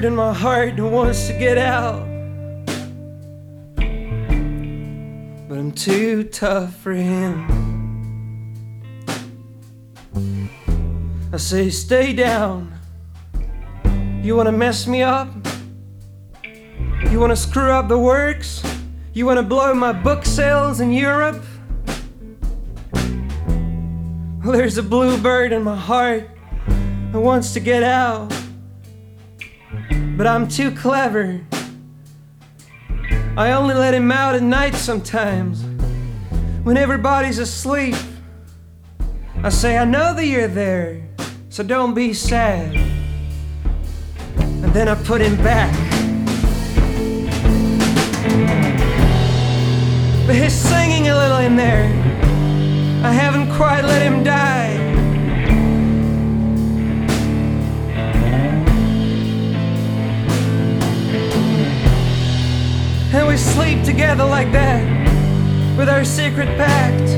In 0.04 0.16
my 0.16 0.34
heart 0.34 0.74
who 0.74 0.90
wants 0.90 1.28
to 1.28 1.34
get 1.34 1.58
out. 1.58 2.06
But 5.48 5.58
I'm 5.58 5.72
too 5.72 6.26
tough 6.26 6.76
for 6.76 6.92
him. 6.92 7.46
I 11.32 11.38
say, 11.38 11.70
stay 11.70 12.14
down. 12.14 12.74
You 14.22 14.36
wanna 14.36 14.52
mess 14.52 14.86
me 14.86 15.02
up? 15.02 15.30
You 17.10 17.20
wanna 17.20 17.38
screw 17.38 17.72
up 17.72 17.88
the 17.88 17.98
works? 17.98 18.62
You 19.14 19.26
wanna 19.26 19.44
blow 19.44 19.74
my 19.74 19.94
book 19.94 20.26
sales 20.26 20.82
in 20.82 20.92
Europe? 20.92 21.42
Well, 24.44 24.52
there's 24.52 24.78
a 24.78 24.84
bluebird 24.84 25.54
in 25.54 25.64
my 25.64 25.78
heart 25.78 26.30
that 27.12 27.20
wants 27.20 27.54
to 27.54 27.60
get 27.62 27.82
out 27.82 28.35
but 30.18 30.26
I'm 30.26 30.48
too 30.48 30.72
clever. 30.72 31.42
I 33.38 33.52
only 33.52 33.76
let 33.76 33.94
him 33.94 34.12
out 34.12 34.36
at 34.36 34.44
night 34.44 34.74
sometimes, 34.76 35.64
when 36.64 36.78
everybody's 36.78 37.38
asleep. 37.38 37.96
I 39.44 39.50
say, 39.50 39.78
I 39.78 39.84
know 39.84 40.14
that 40.14 40.26
you're 40.26 40.48
there, 40.48 41.06
so 41.50 41.64
don't 41.64 41.94
be 41.94 42.14
sad. 42.14 42.74
And 44.38 44.74
then 44.74 44.88
I 44.88 44.96
put 45.04 45.22
him 45.22 45.36
back. 45.38 45.74
But 50.26 50.36
he's 50.36 50.54
singing 50.54 51.10
a 51.10 51.16
little 51.16 51.38
in 51.38 51.56
there. 51.58 51.86
I 53.06 53.12
haven't 53.12 53.54
quite 53.56 53.84
let 53.84 54.02
him 54.02 54.24
die. 54.24 54.95
And 63.16 63.30
we 63.30 63.38
sleep 63.38 63.82
together 63.86 64.26
like 64.26 64.52
that 64.52 64.84
with 65.78 65.88
our 65.88 66.04
secret 66.04 66.50
pact. 66.58 67.10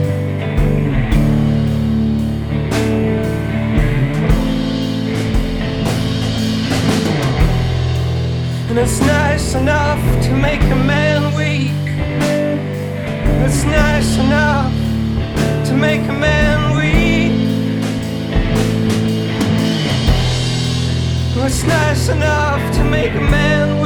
And 8.69 8.77
it's 8.77 8.99
nice 8.99 9.55
enough 9.55 9.99
to 10.25 10.33
make 10.35 10.61
a 10.61 10.75
man 10.75 11.33
weak. 11.35 11.71
It's 13.43 13.63
nice 13.63 14.17
enough 14.19 14.71
to 15.67 15.73
make 15.73 16.01
a 16.01 16.13
man 16.13 16.77
weak. 16.77 17.31
It's 21.43 21.63
nice 21.63 22.09
enough 22.09 22.75
to 22.75 22.83
make 22.83 23.13
a 23.13 23.21
man. 23.31 23.76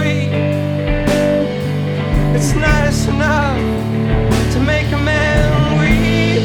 It's 2.43 2.55
nice 2.55 3.05
enough 3.05 3.55
to 4.53 4.59
make 4.61 4.91
a 4.91 4.97
man 4.97 5.77
weep. 5.77 6.41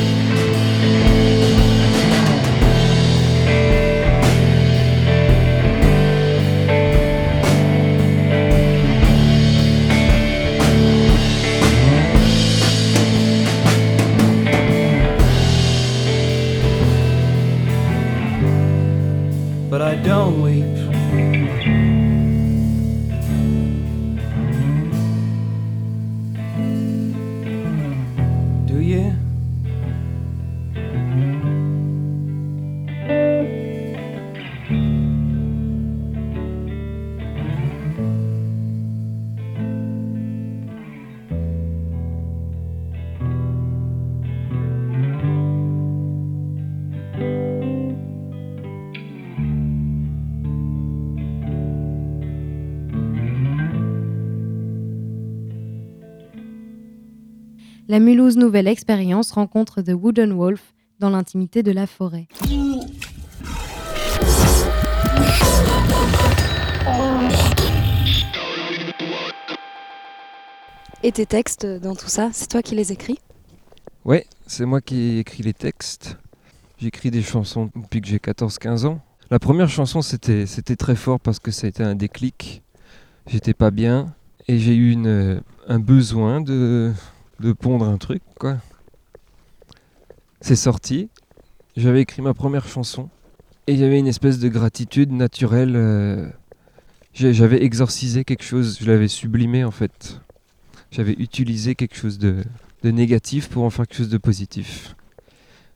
But 19.70 19.80
I 19.80 19.94
don't 19.96 20.42
weep. 20.42 22.05
La 57.96 58.00
Mulhouse 58.00 58.36
Nouvelle 58.36 58.68
Expérience 58.68 59.30
rencontre 59.30 59.80
The 59.80 59.92
Wooden 59.94 60.34
Wolf 60.34 60.74
dans 61.00 61.08
l'intimité 61.08 61.62
de 61.62 61.72
la 61.72 61.86
forêt. 61.86 62.28
Et 71.02 71.10
tes 71.10 71.24
textes 71.24 71.64
dans 71.64 71.94
tout 71.94 72.08
ça, 72.08 72.28
c'est 72.34 72.48
toi 72.48 72.60
qui 72.60 72.74
les 72.74 72.92
écris? 72.92 73.18
Ouais, 74.04 74.26
c'est 74.46 74.66
moi 74.66 74.82
qui 74.82 74.96
ai 74.96 75.18
écrit 75.20 75.42
les 75.42 75.54
textes. 75.54 76.18
J'écris 76.76 77.10
des 77.10 77.22
chansons 77.22 77.70
depuis 77.74 78.02
que 78.02 78.08
j'ai 78.08 78.18
14-15 78.18 78.84
ans. 78.84 79.00
La 79.30 79.38
première 79.38 79.70
chanson, 79.70 80.02
c'était, 80.02 80.44
c'était 80.44 80.76
très 80.76 80.96
fort 80.96 81.18
parce 81.18 81.38
que 81.38 81.50
ça 81.50 81.66
a 81.66 81.70
été 81.70 81.82
un 81.82 81.94
déclic. 81.94 82.62
J'étais 83.26 83.54
pas 83.54 83.70
bien 83.70 84.14
et 84.48 84.58
j'ai 84.58 84.74
eu 84.74 84.92
une, 84.92 85.40
un 85.66 85.78
besoin 85.78 86.42
de, 86.42 86.92
de 87.40 87.52
pondre 87.52 87.86
un 87.86 87.98
truc, 87.98 88.22
quoi. 88.38 88.58
C'est 90.40 90.56
sorti. 90.56 91.08
J'avais 91.76 92.02
écrit 92.02 92.22
ma 92.22 92.34
première 92.34 92.66
chanson 92.66 93.08
et 93.66 93.82
avait 93.82 93.98
une 93.98 94.06
espèce 94.06 94.38
de 94.38 94.48
gratitude 94.48 95.12
naturelle. 95.12 95.74
euh, 95.76 96.28
J'avais 97.14 97.62
exorcisé 97.62 98.24
quelque 98.24 98.44
chose, 98.44 98.78
je 98.80 98.86
l'avais 98.86 99.08
sublimé 99.08 99.64
en 99.64 99.70
fait. 99.70 100.20
J'avais 100.90 101.12
utilisé 101.12 101.74
quelque 101.74 101.96
chose 101.96 102.18
de, 102.18 102.44
de 102.82 102.90
négatif 102.90 103.48
pour 103.48 103.64
en 103.64 103.70
faire 103.70 103.86
quelque 103.86 103.98
chose 103.98 104.08
de 104.08 104.18
positif. 104.18 104.94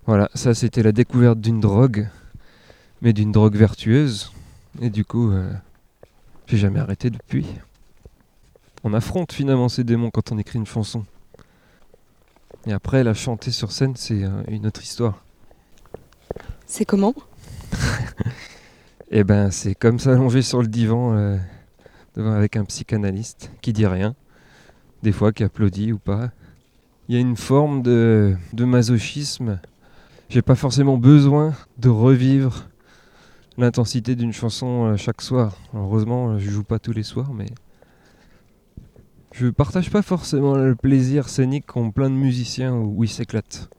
Voilà, 0.06 0.30
ça 0.34 0.54
c'était 0.54 0.82
la 0.82 0.92
découverte 0.92 1.40
d'une 1.40 1.60
drogue, 1.60 2.08
mais 3.02 3.12
d'une 3.12 3.32
drogue 3.32 3.56
vertueuse. 3.56 4.32
Et 4.80 4.88
du 4.88 5.04
coup, 5.04 5.30
euh, 5.30 5.52
j'ai 6.46 6.56
jamais 6.58 6.80
arrêté 6.80 7.10
depuis. 7.10 7.44
On 8.84 8.94
affronte 8.94 9.32
finalement 9.32 9.68
ces 9.68 9.84
démons 9.84 10.10
quand 10.10 10.32
on 10.32 10.38
écrit 10.38 10.58
une 10.58 10.66
chanson. 10.66 11.04
Et 12.66 12.72
après, 12.72 13.04
la 13.04 13.14
chanter 13.14 13.50
sur 13.50 13.72
scène, 13.72 13.94
c'est 13.96 14.24
euh, 14.24 14.42
une 14.48 14.66
autre 14.66 14.82
histoire. 14.82 15.24
C'est 16.66 16.84
comment? 16.84 17.14
Et 19.10 19.24
ben, 19.24 19.50
c'est 19.50 19.74
comme 19.74 19.98
s'allonger 19.98 20.42
sur 20.42 20.60
le 20.62 20.68
divan 20.68 21.16
euh, 21.16 21.36
devant 22.16 22.32
avec 22.32 22.56
un 22.56 22.64
psychanalyste 22.64 23.50
qui 23.60 23.72
dit 23.72 23.86
rien, 23.86 24.14
des 25.02 25.12
fois 25.12 25.32
qui 25.32 25.42
applaudit 25.42 25.92
ou 25.92 25.98
pas. 25.98 26.30
Il 27.08 27.14
y 27.14 27.18
a 27.18 27.20
une 27.20 27.36
forme 27.36 27.82
de, 27.82 28.36
de 28.52 28.64
masochisme. 28.64 29.58
J'ai 30.28 30.42
pas 30.42 30.54
forcément 30.54 30.96
besoin 30.96 31.54
de 31.78 31.88
revivre 31.88 32.68
l'intensité 33.58 34.14
d'une 34.14 34.32
chanson 34.32 34.84
euh, 34.84 34.96
chaque 34.96 35.22
soir. 35.22 35.56
Heureusement, 35.74 36.38
je 36.38 36.50
joue 36.50 36.62
pas 36.62 36.78
tous 36.78 36.92
les 36.92 37.02
soirs, 37.02 37.32
mais 37.32 37.46
je 39.32 39.48
partage 39.48 39.90
pas 39.90 40.02
forcément 40.02 40.54
le 40.56 40.74
plaisir 40.74 41.28
scénique 41.28 41.66
qu'ont 41.66 41.90
plein 41.90 42.10
de 42.10 42.14
musiciens 42.14 42.74
où 42.74 43.04
ils 43.04 43.08
s'éclatent. 43.08 43.70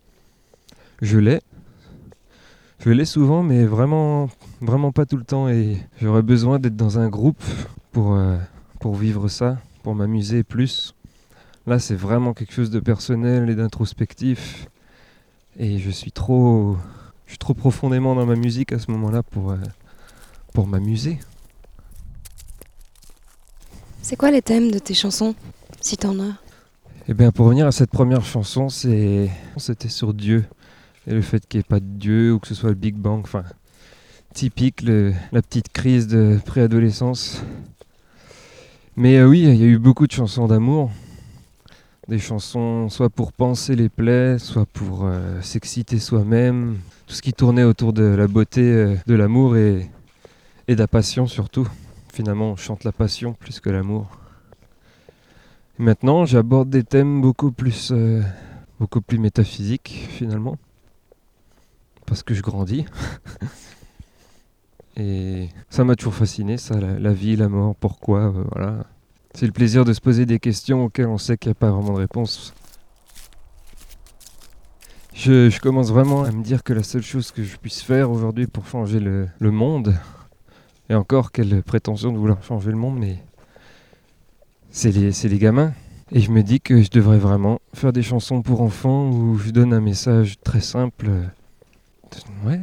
Je 1.02 1.18
l'ai. 1.18 1.42
Je 2.80 2.90
l'ai 2.90 3.06
souvent, 3.06 3.44
mais 3.44 3.66
vraiment 3.66 4.30
vraiment 4.62 4.92
pas 4.92 5.06
tout 5.06 5.18
le 5.18 5.24
temps 5.24 5.50
et 5.50 5.78
j'aurais 6.02 6.24
besoin 6.24 6.58
d'être 6.60 6.76
dans 6.76 7.00
un 7.00 7.10
groupe 7.10 7.44
pour, 7.92 8.16
euh, 8.16 8.38
vivre 8.94 9.28
ça, 9.28 9.58
pour 9.84 9.94
m'amuser 9.94 10.44
plus. 10.44 10.96
Là, 11.68 11.78
c'est 11.78 11.96
vraiment 11.96 12.34
quelque 12.34 12.54
chose 12.54 12.72
de 12.72 12.80
personnel 12.80 13.50
et 13.50 13.56
d'introspectif 13.56 14.68
et 15.60 15.78
je 15.78 15.90
suis 15.92 16.12
trop 16.12 16.78
je 17.26 17.32
suis 17.32 17.40
trop 17.40 17.54
profondément 17.54 18.16
dans 18.16 18.26
ma 18.26 18.36
musique 18.36 18.72
à 18.72 18.80
ce 18.80 18.90
moment-là 18.92 19.22
pour 19.22 19.52
euh, 19.52 19.58
pour 20.54 20.68
m'amuser. 20.68 21.20
C'est 24.02 24.16
quoi 24.16 24.32
les 24.32 24.42
thèmes 24.42 24.72
de 24.72 24.80
tes 24.80 24.94
chansons, 24.94 25.36
si 25.80 25.96
t'en 25.96 26.20
as? 26.20 26.34
Et 27.08 27.14
bien 27.14 27.32
pour 27.32 27.46
revenir 27.46 27.68
à 27.68 27.72
cette 27.72 27.92
première 27.92 28.26
chanson, 28.26 28.70
c'était 28.70 29.30
sur 29.90 30.14
Dieu 30.14 30.44
et 31.08 31.14
le 31.14 31.22
fait 31.22 31.48
qu'il 31.48 31.60
n'y 31.60 31.62
ait 31.62 31.68
pas 31.68 31.80
de 31.80 31.86
Dieu 31.86 32.34
ou 32.34 32.40
que 32.40 32.48
ce 32.48 32.56
soit 32.56 32.70
le 32.70 32.76
Big 32.76 32.96
Bang, 32.96 33.22
enfin 33.24 33.44
typique 34.34 34.82
la 34.84 35.42
petite 35.42 35.70
crise 35.70 36.08
de 36.08 36.40
préadolescence. 36.46 37.44
Mais 38.96 39.18
euh, 39.18 39.28
oui, 39.28 39.44
il 39.44 39.56
y 39.56 39.64
a 39.64 39.68
eu 39.68 39.78
beaucoup 39.78 40.08
de 40.08 40.12
chansons 40.12 40.48
d'amour, 40.48 40.92
des 42.08 42.20
chansons 42.20 42.90
soit 42.90 43.10
pour 43.10 43.34
penser 43.34 43.76
les 43.76 43.90
plaies, 43.90 44.38
soit 44.38 44.66
pour 44.66 45.06
euh, 45.06 45.42
s'exciter 45.42 45.98
soi-même, 46.00 46.78
tout 47.08 47.16
ce 47.16 47.22
qui 47.22 47.34
tournait 47.34 47.64
autour 47.64 47.94
de 47.94 48.04
la 48.04 48.28
beauté 48.28 48.62
euh, 48.62 48.96
de 49.08 49.16
l'amour 49.16 49.58
et 49.58 49.90
de 50.68 50.76
la 50.76 50.88
passion 50.88 51.28
surtout. 51.28 51.68
Finalement, 52.12 52.52
on 52.52 52.56
chante 52.58 52.84
la 52.84 52.92
passion 52.92 53.32
plus 53.32 53.62
que 53.62 53.70
l'amour. 53.70 54.20
Maintenant, 55.78 56.26
j'aborde 56.26 56.70
des 56.70 56.84
thèmes 56.84 57.22
beaucoup 57.22 57.54
plus, 57.54 57.92
euh, 57.94 58.22
beaucoup 58.82 59.00
plus 59.00 59.18
métaphysiques 59.18 60.08
finalement, 60.10 60.58
parce 62.06 62.22
que 62.22 62.34
je 62.34 62.42
grandis. 62.42 62.86
Et 64.98 65.48
ça 65.70 65.86
m'a 65.86 65.96
toujours 65.96 66.14
fasciné, 66.14 66.58
ça, 66.58 66.76
la, 66.82 67.14
vie, 67.14 67.38
la 67.38 67.48
mort, 67.48 67.76
pourquoi, 67.76 68.26
euh, 68.26 68.44
voilà. 68.52 68.84
C'est 69.34 69.46
le 69.46 69.54
plaisir 69.54 69.86
de 69.86 69.94
se 69.94 70.02
poser 70.02 70.26
des 70.26 70.40
questions 70.40 70.84
auxquelles 70.84 71.08
on 71.08 71.18
sait 71.18 71.38
qu'il 71.38 71.48
n'y 71.48 71.54
a 71.54 71.56
pas 71.56 71.72
vraiment 71.72 71.94
de 71.94 72.00
réponse. 72.00 72.54
Je, 75.14 75.58
commence 75.62 75.92
vraiment 75.92 76.24
à 76.26 76.32
me 76.32 76.44
dire 76.44 76.64
que 76.64 76.74
la 76.74 76.84
seule 76.84 77.04
chose 77.04 77.32
que 77.32 77.42
je 77.42 77.56
puisse 77.56 77.82
faire 77.82 78.12
aujourd'hui 78.12 78.48
pour 78.48 78.68
changer 78.68 79.00
le 79.00 79.30
monde, 79.52 79.96
et 80.92 80.96
encore 80.96 81.32
quelle 81.32 81.64
prétention 81.64 82.12
de 82.12 82.18
vouloir 82.18 82.44
changer 82.44 82.70
le 82.70 82.76
monde, 82.76 83.00
mais 83.00 83.24
c'est 84.72 84.92
les, 84.92 85.38
gamins. 85.38 85.72
Et 86.12 86.20
je 86.20 86.32
me 86.32 86.44
dis 86.44 86.60
que 86.60 86.82
je 86.82 86.90
devrais 86.90 87.18
vraiment 87.18 87.62
faire 87.74 87.94
des 87.94 88.04
chansons 88.04 88.42
pour 88.42 88.62
enfants 88.62 89.10
où 89.10 89.38
je 89.38 89.52
donne 89.52 89.74
un 89.74 89.80
message 89.80 90.36
très 90.44 90.60
simple. 90.60 91.10
Ouais, 92.46 92.60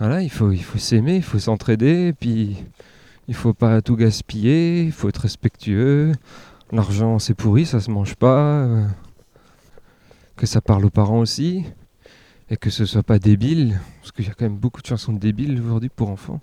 voilà, 0.00 0.22
il 0.22 0.28
faut, 0.28 0.52
s'aimer, 0.76 1.14
il 1.14 1.22
faut 1.22 1.38
s'entraider, 1.38 2.12
puis 2.18 2.56
il 3.28 3.34
faut 3.34 3.54
pas 3.54 3.80
tout 3.80 3.94
gaspiller, 3.94 4.82
il 4.82 4.92
faut 4.92 5.08
être 5.08 5.18
respectueux. 5.18 6.10
L'argent 6.72 7.20
c'est 7.20 7.34
pourri, 7.34 7.64
ça 7.64 7.78
se 7.78 7.92
mange 7.92 8.16
pas. 8.16 8.66
que 10.34 10.46
ça 10.46 10.60
parle 10.60 10.84
aux 10.84 10.90
parents 10.90 11.20
aussi, 11.20 11.62
et 12.50 12.56
que 12.56 12.70
ce 12.70 12.86
soit 12.86 13.04
pas 13.04 13.20
débile, 13.20 13.78
parce 14.00 14.10
qu'il 14.10 14.26
y 14.26 14.30
a 14.30 14.34
quand 14.34 14.46
même 14.46 14.58
beaucoup 14.58 14.82
de 14.82 14.86
chansons 14.88 15.12
débiles 15.12 15.60
aujourd'hui 15.60 15.90
pour 15.90 16.10
enfants. 16.10 16.40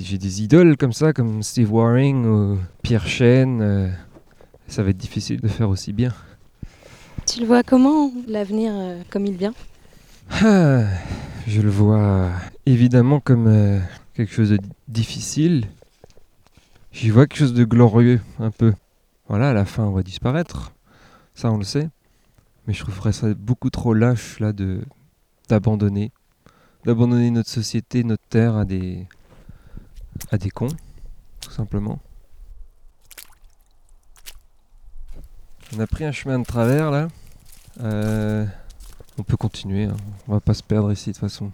J'ai 0.00 0.18
des 0.18 0.42
idoles 0.42 0.76
comme 0.76 0.92
ça, 0.92 1.12
comme 1.12 1.42
Steve 1.42 1.72
Waring 1.72 2.24
ou 2.24 2.58
Pierre 2.82 3.06
Chêne. 3.06 3.60
euh, 3.60 3.88
ça 4.68 4.82
va 4.82 4.90
être 4.90 4.96
difficile 4.96 5.40
de 5.40 5.48
faire 5.48 5.68
aussi 5.68 5.92
bien. 5.92 6.14
Tu 7.26 7.40
le 7.40 7.46
vois 7.46 7.62
comment, 7.62 8.10
l'avenir 8.26 8.72
euh, 8.74 9.02
comme 9.10 9.26
il 9.26 9.36
vient? 9.36 9.54
Ah, 10.30 10.84
je 11.46 11.60
le 11.60 11.68
vois 11.68 12.30
évidemment 12.64 13.18
comme 13.20 13.48
euh, 13.48 13.80
quelque 14.14 14.32
chose 14.32 14.50
de 14.50 14.58
difficile. 14.86 15.66
J'y 16.92 17.10
vois 17.10 17.26
quelque 17.26 17.38
chose 17.38 17.54
de 17.54 17.64
glorieux, 17.64 18.20
un 18.38 18.50
peu. 18.50 18.72
Voilà, 19.28 19.50
à 19.50 19.52
la 19.52 19.64
fin, 19.64 19.84
on 19.84 19.92
va 19.92 20.02
disparaître. 20.02 20.72
Ça, 21.34 21.50
on 21.50 21.58
le 21.58 21.64
sait. 21.64 21.88
Mais 22.66 22.72
je 22.72 22.80
trouverais 22.80 23.12
ça 23.12 23.34
beaucoup 23.34 23.70
trop 23.70 23.94
lâche, 23.94 24.38
là, 24.40 24.52
de 24.52 24.80
d'abandonner. 25.48 26.12
D'abandonner 26.84 27.30
notre 27.30 27.48
société, 27.48 28.04
notre 28.04 28.26
terre 28.28 28.56
à 28.56 28.64
des... 28.64 29.06
à 30.30 30.38
des 30.38 30.50
cons, 30.50 30.68
tout 31.40 31.50
simplement. 31.50 31.98
On 35.76 35.80
a 35.80 35.86
pris 35.86 36.04
un 36.04 36.12
chemin 36.12 36.38
de 36.38 36.44
travers, 36.44 36.90
là. 36.90 37.08
Euh, 37.82 38.44
on 39.18 39.22
peut 39.22 39.36
continuer, 39.36 39.84
hein. 39.84 39.96
on 40.26 40.32
va 40.32 40.40
pas 40.40 40.54
se 40.54 40.62
perdre 40.62 40.90
ici 40.92 41.10
de 41.10 41.14
toute 41.14 41.20
façon. 41.20 41.50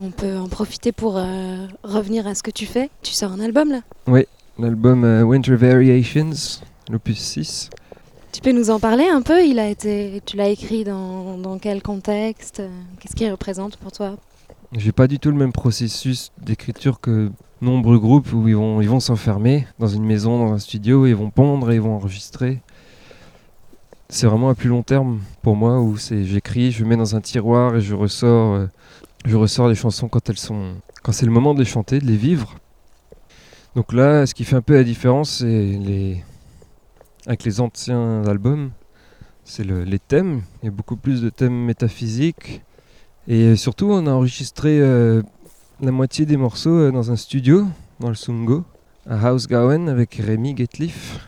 On 0.00 0.10
peut 0.10 0.36
en 0.36 0.48
profiter 0.48 0.92
pour 0.92 1.16
euh, 1.16 1.66
revenir 1.82 2.26
à 2.26 2.34
ce 2.34 2.42
que 2.42 2.50
tu 2.50 2.66
fais. 2.66 2.90
Tu 3.02 3.12
sors 3.12 3.32
un 3.32 3.40
album 3.40 3.70
là 3.70 4.24
L'album 4.58 5.04
euh, 5.04 5.22
Winter 5.22 5.56
Variations, 5.56 6.60
l'opus 6.90 7.18
6. 7.18 7.70
Tu 8.32 8.40
peux 8.40 8.52
nous 8.52 8.70
en 8.70 8.80
parler 8.80 9.08
un 9.08 9.22
peu? 9.22 9.44
Il 9.44 9.58
a 9.58 9.68
été, 9.68 10.22
tu 10.24 10.36
l'as 10.36 10.48
écrit 10.48 10.84
dans, 10.84 11.38
dans 11.38 11.58
quel 11.58 11.82
contexte? 11.82 12.62
Qu'est-ce 13.00 13.14
qu'il 13.14 13.30
représente 13.30 13.76
pour 13.76 13.92
toi? 13.92 14.16
J'ai 14.74 14.92
pas 14.92 15.06
du 15.06 15.18
tout 15.18 15.30
le 15.30 15.36
même 15.36 15.52
processus 15.52 16.32
d'écriture 16.40 17.00
que 17.00 17.30
nombreux 17.60 17.98
groupes 17.98 18.32
où 18.32 18.48
ils 18.48 18.56
vont 18.56 18.80
ils 18.80 18.88
vont 18.88 19.00
s'enfermer 19.00 19.66
dans 19.78 19.86
une 19.86 20.04
maison, 20.04 20.38
dans 20.46 20.52
un 20.52 20.58
studio, 20.58 21.06
et 21.06 21.10
ils 21.10 21.16
vont 21.16 21.30
pondre 21.30 21.70
et 21.70 21.74
ils 21.76 21.80
vont 21.80 21.94
enregistrer. 21.94 22.60
c'est 24.08 24.26
vraiment 24.26 24.48
à 24.50 24.54
plus 24.54 24.68
long 24.68 24.82
terme 24.82 25.20
pour 25.42 25.56
moi 25.56 25.80
où 25.80 25.96
c'est 25.96 26.24
j'écris, 26.24 26.70
je 26.72 26.84
mets 26.84 26.96
dans 26.96 27.16
un 27.16 27.20
tiroir 27.20 27.76
et 27.76 27.80
je 27.80 27.94
ressors, 27.94 28.54
euh, 28.54 28.66
je 29.24 29.36
ressors 29.36 29.68
les 29.68 29.74
chansons 29.74 30.08
quand 30.08 30.28
elles 30.30 30.38
sont, 30.38 30.74
quand 31.02 31.12
c'est 31.12 31.26
le 31.26 31.32
moment 31.32 31.54
de 31.54 31.60
les 31.60 31.64
chanter, 31.64 31.98
de 31.98 32.06
les 32.06 32.16
vivre. 32.16 32.56
Donc 33.74 33.92
là, 33.94 34.26
ce 34.26 34.34
qui 34.34 34.44
fait 34.44 34.56
un 34.56 34.60
peu 34.62 34.74
la 34.74 34.84
différence, 34.84 35.38
c'est 35.38 35.46
les, 35.46 36.22
avec 37.26 37.44
les 37.44 37.60
anciens 37.60 38.22
albums, 38.26 38.70
c'est 39.44 39.64
le- 39.64 39.84
les 39.84 39.98
thèmes. 39.98 40.42
Il 40.62 40.66
y 40.66 40.68
a 40.68 40.72
beaucoup 40.72 40.96
plus 40.96 41.22
de 41.22 41.30
thèmes 41.30 41.64
métaphysiques 41.64 42.62
et 43.28 43.56
surtout, 43.56 43.86
on 43.90 44.06
a 44.06 44.10
enregistré 44.10 44.80
euh, 44.80 45.22
la 45.80 45.90
moitié 45.90 46.26
des 46.26 46.36
morceaux 46.36 46.70
euh, 46.70 46.90
dans 46.90 47.10
un 47.10 47.16
studio, 47.16 47.66
dans 48.00 48.08
le 48.08 48.14
Sungo, 48.14 48.64
à 49.08 49.32
Housegawen 49.32 49.88
avec 49.88 50.14
Rémi 50.14 50.56
Getliff. 50.56 51.18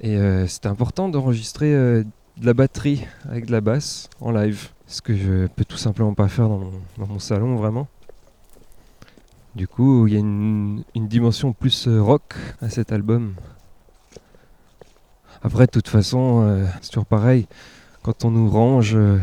Et 0.00 0.16
euh, 0.16 0.46
c'était 0.46 0.68
important 0.68 1.08
d'enregistrer 1.08 1.74
euh, 1.74 2.04
de 2.36 2.46
la 2.46 2.54
batterie 2.54 3.04
avec 3.28 3.46
de 3.46 3.52
la 3.52 3.60
basse 3.60 4.08
en 4.20 4.30
live. 4.30 4.68
Ce 4.86 5.02
que 5.02 5.16
je 5.16 5.46
peux 5.48 5.64
tout 5.64 5.76
simplement 5.76 6.14
pas 6.14 6.28
faire 6.28 6.48
dans 6.48 6.70
mon, 7.06 7.18
salon 7.18 7.56
vraiment. 7.56 7.88
Du 9.54 9.66
coup, 9.66 10.06
il 10.06 10.14
y 10.14 10.16
a 10.16 10.20
une, 10.20 10.84
une 10.94 11.08
dimension 11.08 11.52
plus 11.52 11.88
euh, 11.88 12.00
rock 12.00 12.34
à 12.62 12.70
cet 12.70 12.92
album. 12.92 13.34
Après, 15.42 15.66
de 15.66 15.70
toute 15.70 15.88
façon, 15.88 16.42
euh, 16.42 16.66
c'est 16.80 16.90
toujours 16.90 17.06
pareil. 17.06 17.46
Quand 18.02 18.24
on 18.24 18.30
nous 18.30 18.48
range, 18.48 18.94
euh, 18.94 19.18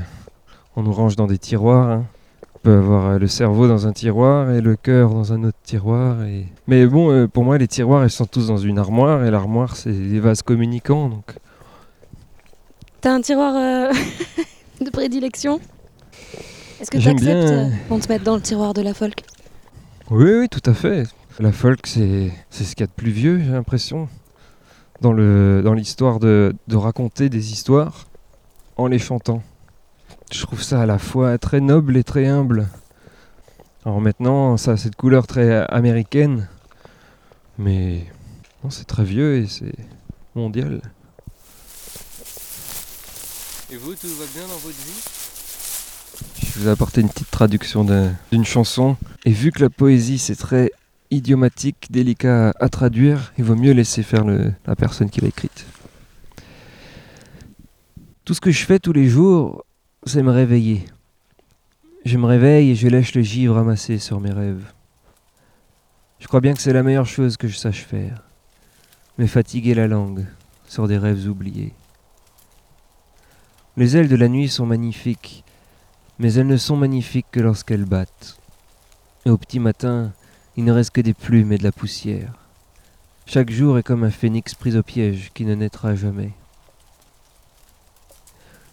on 0.75 0.83
nous 0.83 0.93
range 0.93 1.15
dans 1.15 1.27
des 1.27 1.37
tiroirs. 1.37 1.89
hein. 1.89 2.05
On 2.55 2.59
peut 2.59 2.77
avoir 2.77 3.05
euh, 3.11 3.19
le 3.19 3.27
cerveau 3.27 3.67
dans 3.67 3.85
un 3.87 3.93
tiroir 3.93 4.49
et 4.51 4.59
le 4.61 4.75
cœur 4.75 5.11
dans 5.11 5.31
un 5.33 5.43
autre 5.43 5.57
tiroir. 5.63 6.23
Et... 6.23 6.45
Mais 6.67 6.85
bon, 6.87 7.11
euh, 7.11 7.27
pour 7.27 7.43
moi, 7.43 7.57
les 7.57 7.67
tiroirs, 7.67 8.03
ils 8.03 8.09
sont 8.09 8.25
tous 8.25 8.47
dans 8.47 8.57
une 8.57 8.79
armoire. 8.79 9.23
Et 9.23 9.29
l'armoire, 9.31 9.75
c'est 9.75 9.91
des 9.91 10.19
vases 10.19 10.41
communicants. 10.41 11.09
Donc, 11.09 11.35
T'as 13.01 13.13
un 13.13 13.21
tiroir 13.21 13.53
euh, 13.55 13.93
de 14.83 14.89
prédilection? 14.89 15.59
Est-ce 16.81 16.89
que 16.89 16.97
tu 16.97 17.03
J'aime 17.03 17.17
acceptes 17.17 17.37
bien, 17.37 17.67
euh, 17.67 17.69
qu'on 17.87 17.99
te 17.99 18.09
mette 18.11 18.23
dans 18.23 18.35
le 18.35 18.41
tiroir 18.41 18.73
de 18.73 18.81
la 18.81 18.93
folk? 18.95 19.21
Oui, 20.09 20.31
oui, 20.39 20.49
tout 20.49 20.67
à 20.69 20.73
fait. 20.73 21.03
La 21.39 21.51
folk, 21.51 21.85
c'est 21.85 22.31
ce 22.49 22.63
qu'il 22.75 22.79
y 22.81 22.83
a 22.83 22.87
de 22.87 22.91
plus 22.91 23.11
vieux, 23.11 23.39
j'ai 23.39 23.51
l'impression, 23.51 24.07
dans 25.01 25.11
le 25.13 25.61
dans 25.63 25.73
l'histoire 25.73 26.19
de, 26.19 26.55
de 26.67 26.75
raconter 26.77 27.27
des 27.29 27.51
histoires 27.51 28.07
en 28.77 28.87
les 28.87 28.99
chantant. 28.99 29.43
Je 30.35 30.41
trouve 30.41 30.61
ça 30.61 30.81
à 30.81 30.85
la 30.85 30.99
fois 30.99 31.37
très 31.37 31.61
noble 31.61 31.95
et 31.95 32.03
très 32.03 32.27
humble. 32.27 32.67
Alors 33.85 34.01
maintenant, 34.01 34.57
ça 34.57 34.71
a 34.71 34.77
cette 34.77 34.97
couleur 34.97 35.27
très 35.27 35.65
américaine, 35.69 36.49
mais 37.57 38.05
c'est 38.69 38.85
très 38.85 39.05
vieux 39.05 39.37
et 39.37 39.47
c'est 39.47 39.75
mondial. 40.35 40.81
Et 43.71 43.77
vous, 43.77 43.93
tout 43.93 44.07
va 44.07 44.25
bien 44.33 44.41
dans 44.41 44.57
votre 44.57 44.75
vie? 44.75 45.03
Je 46.43 46.59
vous 46.59 46.67
ai 46.67 46.71
apporté 46.71 46.99
une 46.99 47.09
petite 47.09 47.31
traduction 47.31 47.85
d'un- 47.85 48.13
d'une 48.33 48.45
chanson. 48.45 48.97
Et 49.23 49.31
vu 49.31 49.53
que 49.53 49.61
la 49.61 49.69
poésie 49.69 50.19
c'est 50.19 50.35
très 50.35 50.69
idiomatique, 51.11 51.87
délicat 51.91 52.49
à, 52.49 52.65
à 52.65 52.67
traduire, 52.67 53.31
il 53.37 53.45
vaut 53.45 53.55
mieux 53.55 53.71
laisser 53.71 54.03
faire 54.03 54.25
le- 54.25 54.51
la 54.67 54.75
personne 54.75 55.09
qui 55.09 55.21
l'a 55.21 55.29
écrite. 55.29 55.65
Tout 58.25 58.33
ce 58.33 58.41
que 58.41 58.51
je 58.51 58.65
fais 58.65 58.79
tous 58.79 58.91
les 58.93 59.07
jours, 59.07 59.63
c'est 60.05 60.21
me 60.21 60.31
réveiller. 60.31 60.85
Je 62.05 62.17
me 62.17 62.27
réveille 62.27 62.69
et 62.69 62.75
je 62.75 62.87
lèche 62.87 63.15
le 63.15 63.23
givre 63.23 63.57
amassé 63.57 63.97
sur 63.97 64.19
mes 64.19 64.31
rêves. 64.31 64.71
Je 66.19 66.27
crois 66.27 66.41
bien 66.41 66.53
que 66.53 66.61
c'est 66.61 66.73
la 66.73 66.83
meilleure 66.83 67.07
chose 67.07 67.37
que 67.37 67.47
je 67.47 67.57
sache 67.57 67.83
faire. 67.83 68.21
Me 69.17 69.25
fatiguer 69.25 69.73
la 69.73 69.87
langue 69.87 70.25
sur 70.67 70.87
des 70.87 70.99
rêves 70.99 71.27
oubliés. 71.27 71.73
Les 73.77 73.97
ailes 73.97 74.07
de 74.07 74.15
la 74.15 74.27
nuit 74.27 74.47
sont 74.47 74.67
magnifiques, 74.67 75.43
mais 76.19 76.33
elles 76.33 76.47
ne 76.47 76.57
sont 76.57 76.77
magnifiques 76.77 77.27
que 77.31 77.39
lorsqu'elles 77.39 77.85
battent. 77.85 78.37
Et 79.25 79.31
au 79.31 79.37
petit 79.37 79.59
matin, 79.59 80.13
il 80.55 80.65
ne 80.65 80.71
reste 80.71 80.91
que 80.91 81.01
des 81.01 81.15
plumes 81.15 81.51
et 81.51 81.57
de 81.57 81.63
la 81.63 81.71
poussière. 81.71 82.33
Chaque 83.25 83.49
jour 83.49 83.79
est 83.79 83.83
comme 83.83 84.03
un 84.03 84.11
phénix 84.11 84.53
pris 84.53 84.77
au 84.77 84.83
piège 84.83 85.31
qui 85.33 85.45
ne 85.45 85.55
naîtra 85.55 85.95
jamais. 85.95 86.31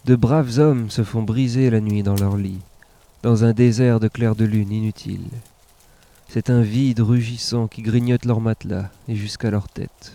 De 0.04 0.16
braves 0.16 0.58
hommes 0.58 0.90
se 0.90 1.04
font 1.04 1.22
briser 1.22 1.70
la 1.70 1.80
nuit 1.80 2.02
dans 2.02 2.16
leur 2.16 2.36
lit, 2.36 2.58
dans 3.22 3.44
un 3.44 3.52
désert 3.52 4.00
de 4.00 4.08
clair 4.08 4.34
de 4.34 4.44
lune 4.44 4.72
inutile. 4.72 5.28
C'est 6.28 6.50
un 6.50 6.60
vide 6.60 6.98
rugissant 6.98 7.68
qui 7.68 7.82
grignote 7.82 8.24
leur 8.24 8.40
matelas 8.40 8.90
et 9.06 9.14
jusqu'à 9.14 9.52
leur 9.52 9.68
tête, 9.68 10.14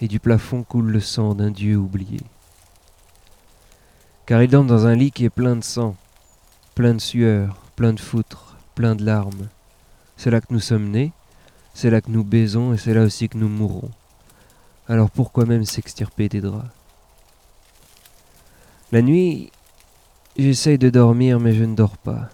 et 0.00 0.08
du 0.08 0.20
plafond 0.20 0.62
coule 0.62 0.90
le 0.90 1.00
sang 1.00 1.34
d'un 1.34 1.50
dieu 1.50 1.76
oublié. 1.76 2.20
Car 4.24 4.42
ils 4.42 4.48
dorment 4.48 4.68
dans 4.68 4.86
un 4.86 4.94
lit 4.94 5.10
qui 5.10 5.26
est 5.26 5.30
plein 5.30 5.56
de 5.56 5.64
sang, 5.64 5.96
plein 6.74 6.94
de 6.94 6.98
sueur, 6.98 7.58
plein 7.76 7.92
de 7.92 8.00
foutre, 8.00 8.56
plein 8.74 8.94
de 8.94 9.04
larmes. 9.04 9.48
C'est 10.16 10.30
là 10.30 10.40
que 10.40 10.46
nous 10.48 10.60
sommes 10.60 10.88
nés, 10.88 11.12
c'est 11.74 11.90
là 11.90 12.00
que 12.00 12.10
nous 12.10 12.24
baisons 12.24 12.72
et 12.72 12.78
c'est 12.78 12.94
là 12.94 13.02
aussi 13.02 13.28
que 13.28 13.36
nous 13.36 13.50
mourrons. 13.50 13.90
Alors 14.88 15.10
pourquoi 15.10 15.44
même 15.44 15.66
s'extirper 15.66 16.30
des 16.30 16.40
draps? 16.40 16.79
La 18.92 19.02
nuit, 19.02 19.52
j'essaye 20.36 20.76
de 20.76 20.90
dormir 20.90 21.38
mais 21.38 21.52
je 21.52 21.62
ne 21.62 21.76
dors 21.76 21.96
pas, 21.96 22.28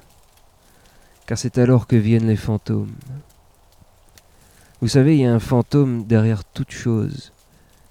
car 1.27 1.37
c'est 1.37 1.59
alors 1.59 1.87
que 1.87 1.97
viennent 1.97 2.29
les 2.29 2.35
fantômes. 2.35 2.95
Vous 4.81 4.89
savez, 4.89 5.17
il 5.17 5.21
y 5.21 5.27
a 5.27 5.35
un 5.35 5.39
fantôme 5.39 6.07
derrière 6.07 6.47
toute 6.47 6.71
chose 6.71 7.35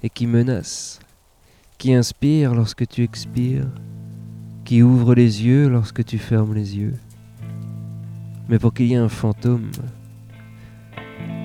et 0.02 0.10
qui 0.10 0.26
menace, 0.26 1.00
qui 1.78 1.94
inspire 1.94 2.56
lorsque 2.56 2.88
tu 2.88 3.04
expires, 3.04 3.70
qui 4.64 4.82
ouvre 4.82 5.14
les 5.14 5.46
yeux 5.46 5.70
lorsque 5.70 6.04
tu 6.04 6.18
fermes 6.18 6.56
les 6.56 6.76
yeux. 6.76 6.96
Mais 8.50 8.58
pour 8.58 8.74
qu'il 8.74 8.88
y 8.88 8.94
ait 8.94 8.98
un 8.98 9.10
fantôme, 9.10 9.70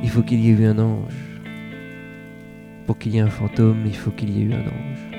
il 0.02 0.08
faut 0.08 0.22
qu'il 0.22 0.40
y 0.40 0.48
ait 0.48 0.52
eu 0.52 0.64
un 0.64 0.78
ange. 0.78 1.40
Pour 2.86 2.96
qu'il 2.96 3.14
y 3.14 3.18
ait 3.18 3.20
un 3.20 3.28
fantôme, 3.28 3.84
il 3.84 3.94
faut 3.94 4.10
qu'il 4.10 4.30
y 4.30 4.40
ait 4.40 4.44
eu 4.44 4.54
un 4.54 4.66
ange. 4.66 5.09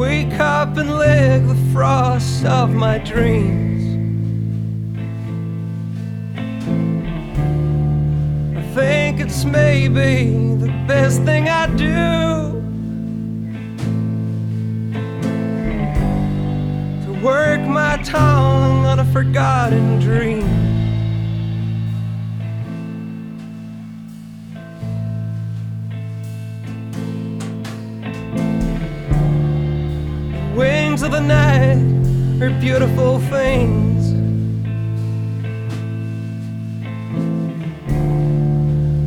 Wake 0.00 0.40
up 0.40 0.78
and 0.78 0.96
lick 0.96 1.46
the 1.46 1.72
frost 1.74 2.46
of 2.46 2.70
my 2.70 2.96
dreams. 2.96 3.84
I 8.56 8.62
think 8.74 9.20
it's 9.20 9.44
maybe 9.44 10.30
the 10.56 10.72
best 10.88 11.22
thing 11.24 11.50
I 11.50 11.66
do. 11.76 12.62
To 17.04 17.20
work 17.22 17.60
my 17.60 17.98
tongue 18.02 18.86
on 18.86 19.00
a 19.00 19.04
forgotten 19.12 20.00
dream. 20.00 20.59
Wings 30.90 31.02
of 31.02 31.12
the 31.12 31.20
night 31.20 31.76
are 32.42 32.50
beautiful 32.58 33.20
things. 33.30 34.10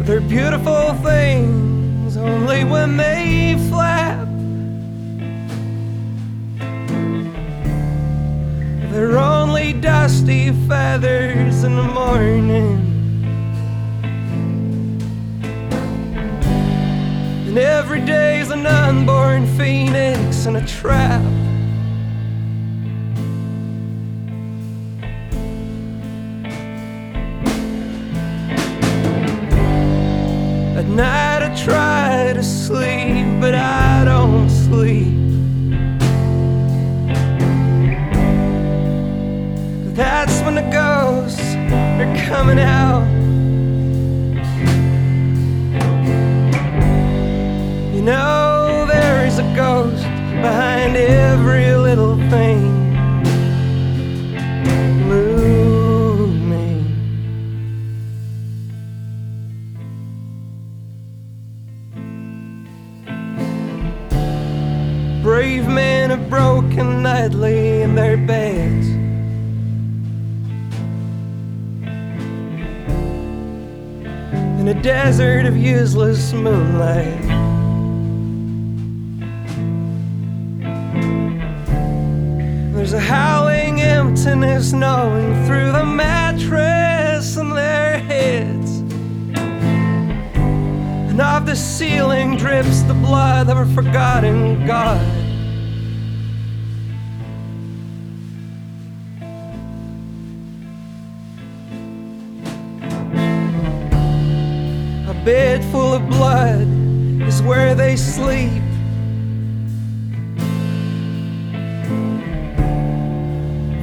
They're 0.08 0.22
beautiful 0.22 0.94
things 1.04 2.16
only 2.16 2.64
when 2.64 2.96
they 2.96 3.58
flap. 3.70 4.30
They're 8.94 9.18
only 9.18 9.74
dusty 9.74 10.54
feathers 10.70 11.66
in 11.66 11.76
the 11.76 11.84
morning. 11.84 12.80
And 17.48 17.58
every 17.58 18.00
day's 18.00 18.52
an 18.52 18.66
unborn 18.66 19.46
phoenix 19.58 20.46
in 20.46 20.56
a 20.56 20.66
trap. 20.66 21.22
Night 30.96 31.42
I 31.42 31.56
try 31.56 32.34
to 32.34 32.44
sleep, 32.44 33.26
but 33.42 33.56
I 33.56 34.06
don't 34.06 34.50
sleep. 34.50 35.18
That's 39.96 40.40
when 40.42 40.56
the 40.56 40.70
ghosts 40.72 41.42
are 41.42 42.16
coming 42.28 42.60
out. 42.60 43.08
You 47.96 48.02
know, 48.02 48.86
there 48.88 49.26
is 49.26 49.40
a 49.40 49.56
ghost 49.56 50.04
behind 50.42 50.96
every 50.96 51.76
little 51.76 52.18
thing. 52.30 52.53
Broken 66.74 67.04
nightly 67.04 67.82
in 67.82 67.94
their 67.94 68.18
beds. 68.18 68.88
In 74.60 74.68
a 74.68 74.82
desert 74.82 75.46
of 75.46 75.56
useless 75.56 76.34
moonlight. 76.34 77.22
There's 82.74 82.94
a 82.94 83.00
howling 83.00 83.82
emptiness 83.82 84.74
gnawing 84.74 85.46
through 85.46 85.72
the 85.72 85.86
mattress 85.86 87.38
in 87.38 87.50
their 87.50 88.00
heads. 88.00 88.80
And 91.10 91.22
off 91.22 91.46
the 91.46 91.56
ceiling 91.56 92.38
drips 92.38 92.82
the 92.84 92.96
blood 92.96 93.50
of 93.50 93.58
a 93.58 93.66
forgotten 93.74 94.66
God. 94.66 95.13
Bed 105.24 105.64
full 105.72 105.94
of 105.94 106.06
blood 106.10 106.68
is 107.22 107.42
where 107.44 107.74
they 107.76 107.96
sleep. 107.96 108.62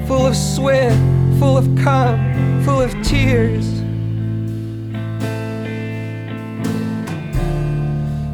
Full 0.06 0.26
of 0.26 0.36
sweat, 0.36 0.92
full 1.38 1.56
of 1.56 1.64
cum, 1.82 2.62
full 2.62 2.82
of 2.82 2.92
tears. 3.02 3.66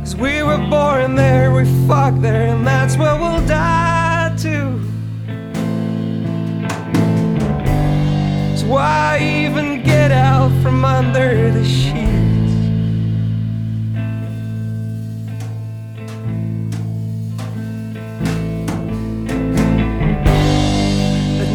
Cause 0.00 0.16
we 0.16 0.42
were 0.42 0.58
born 0.68 1.14
there, 1.14 1.52
we 1.52 1.64
fucked 1.86 2.22
there, 2.22 2.48
and 2.48 2.66
that's 2.66 2.96
where 2.96 3.14
we'll 3.16 3.46
die 3.46 4.34
too. 4.36 4.82
So 8.56 8.66
why 8.66 9.18
even 9.20 9.84
get 9.84 10.10
out 10.10 10.50
from 10.60 10.84
under 10.84 11.52
the 11.52 11.64
sheets? 11.64 12.05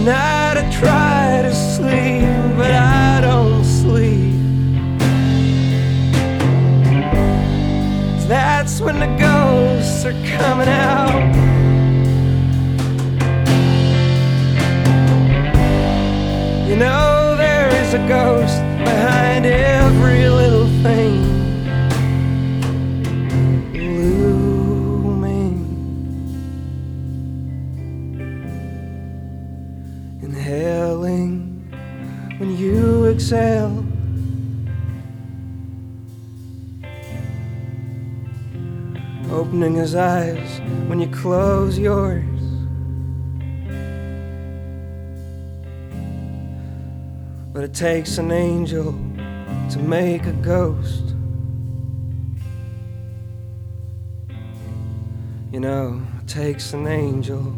Night 0.05 0.57
I 0.57 0.71
try 0.71 1.41
to 1.43 1.53
sleep, 1.53 2.57
but 2.57 2.71
I 2.71 3.21
don't 3.21 3.63
sleep. 3.63 4.35
That's 8.27 8.81
when 8.81 8.99
the 8.99 9.11
ghosts 9.19 10.05
are 10.05 10.17
coming 10.37 10.67
out. 10.67 11.35
You 16.67 16.77
know 16.77 17.35
there 17.37 17.69
is 17.83 17.93
a 17.93 18.07
ghost 18.07 18.59
behind 18.83 19.45
every 19.45 20.29
little 20.29 20.67
thing. 20.81 21.20
Exhale. 33.21 33.86
Opening 39.29 39.75
his 39.75 39.93
eyes 39.93 40.60
when 40.88 40.99
you 40.99 41.07
close 41.07 41.77
yours. 41.77 42.25
But 47.53 47.63
it 47.63 47.75
takes 47.75 48.17
an 48.17 48.31
angel 48.31 48.91
to 49.69 49.77
make 49.77 50.25
a 50.25 50.34
ghost. 50.34 51.13
You 55.51 55.60
know, 55.60 56.01
it 56.21 56.27
takes 56.27 56.73
an 56.73 56.88
angel 56.88 57.55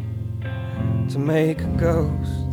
to 1.08 1.18
make 1.18 1.62
a 1.62 1.72
ghost. 1.78 2.43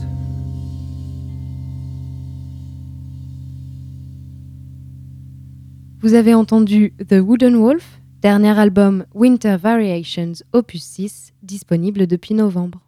Vous 6.03 6.15
avez 6.15 6.33
entendu 6.33 6.95
The 6.97 7.21
Wooden 7.21 7.57
Wolf, 7.57 8.01
dernier 8.23 8.57
album 8.57 9.05
Winter 9.13 9.55
Variations 9.61 10.33
Opus 10.51 10.81
6, 10.81 11.33
disponible 11.43 12.07
depuis 12.07 12.33
novembre. 12.33 12.81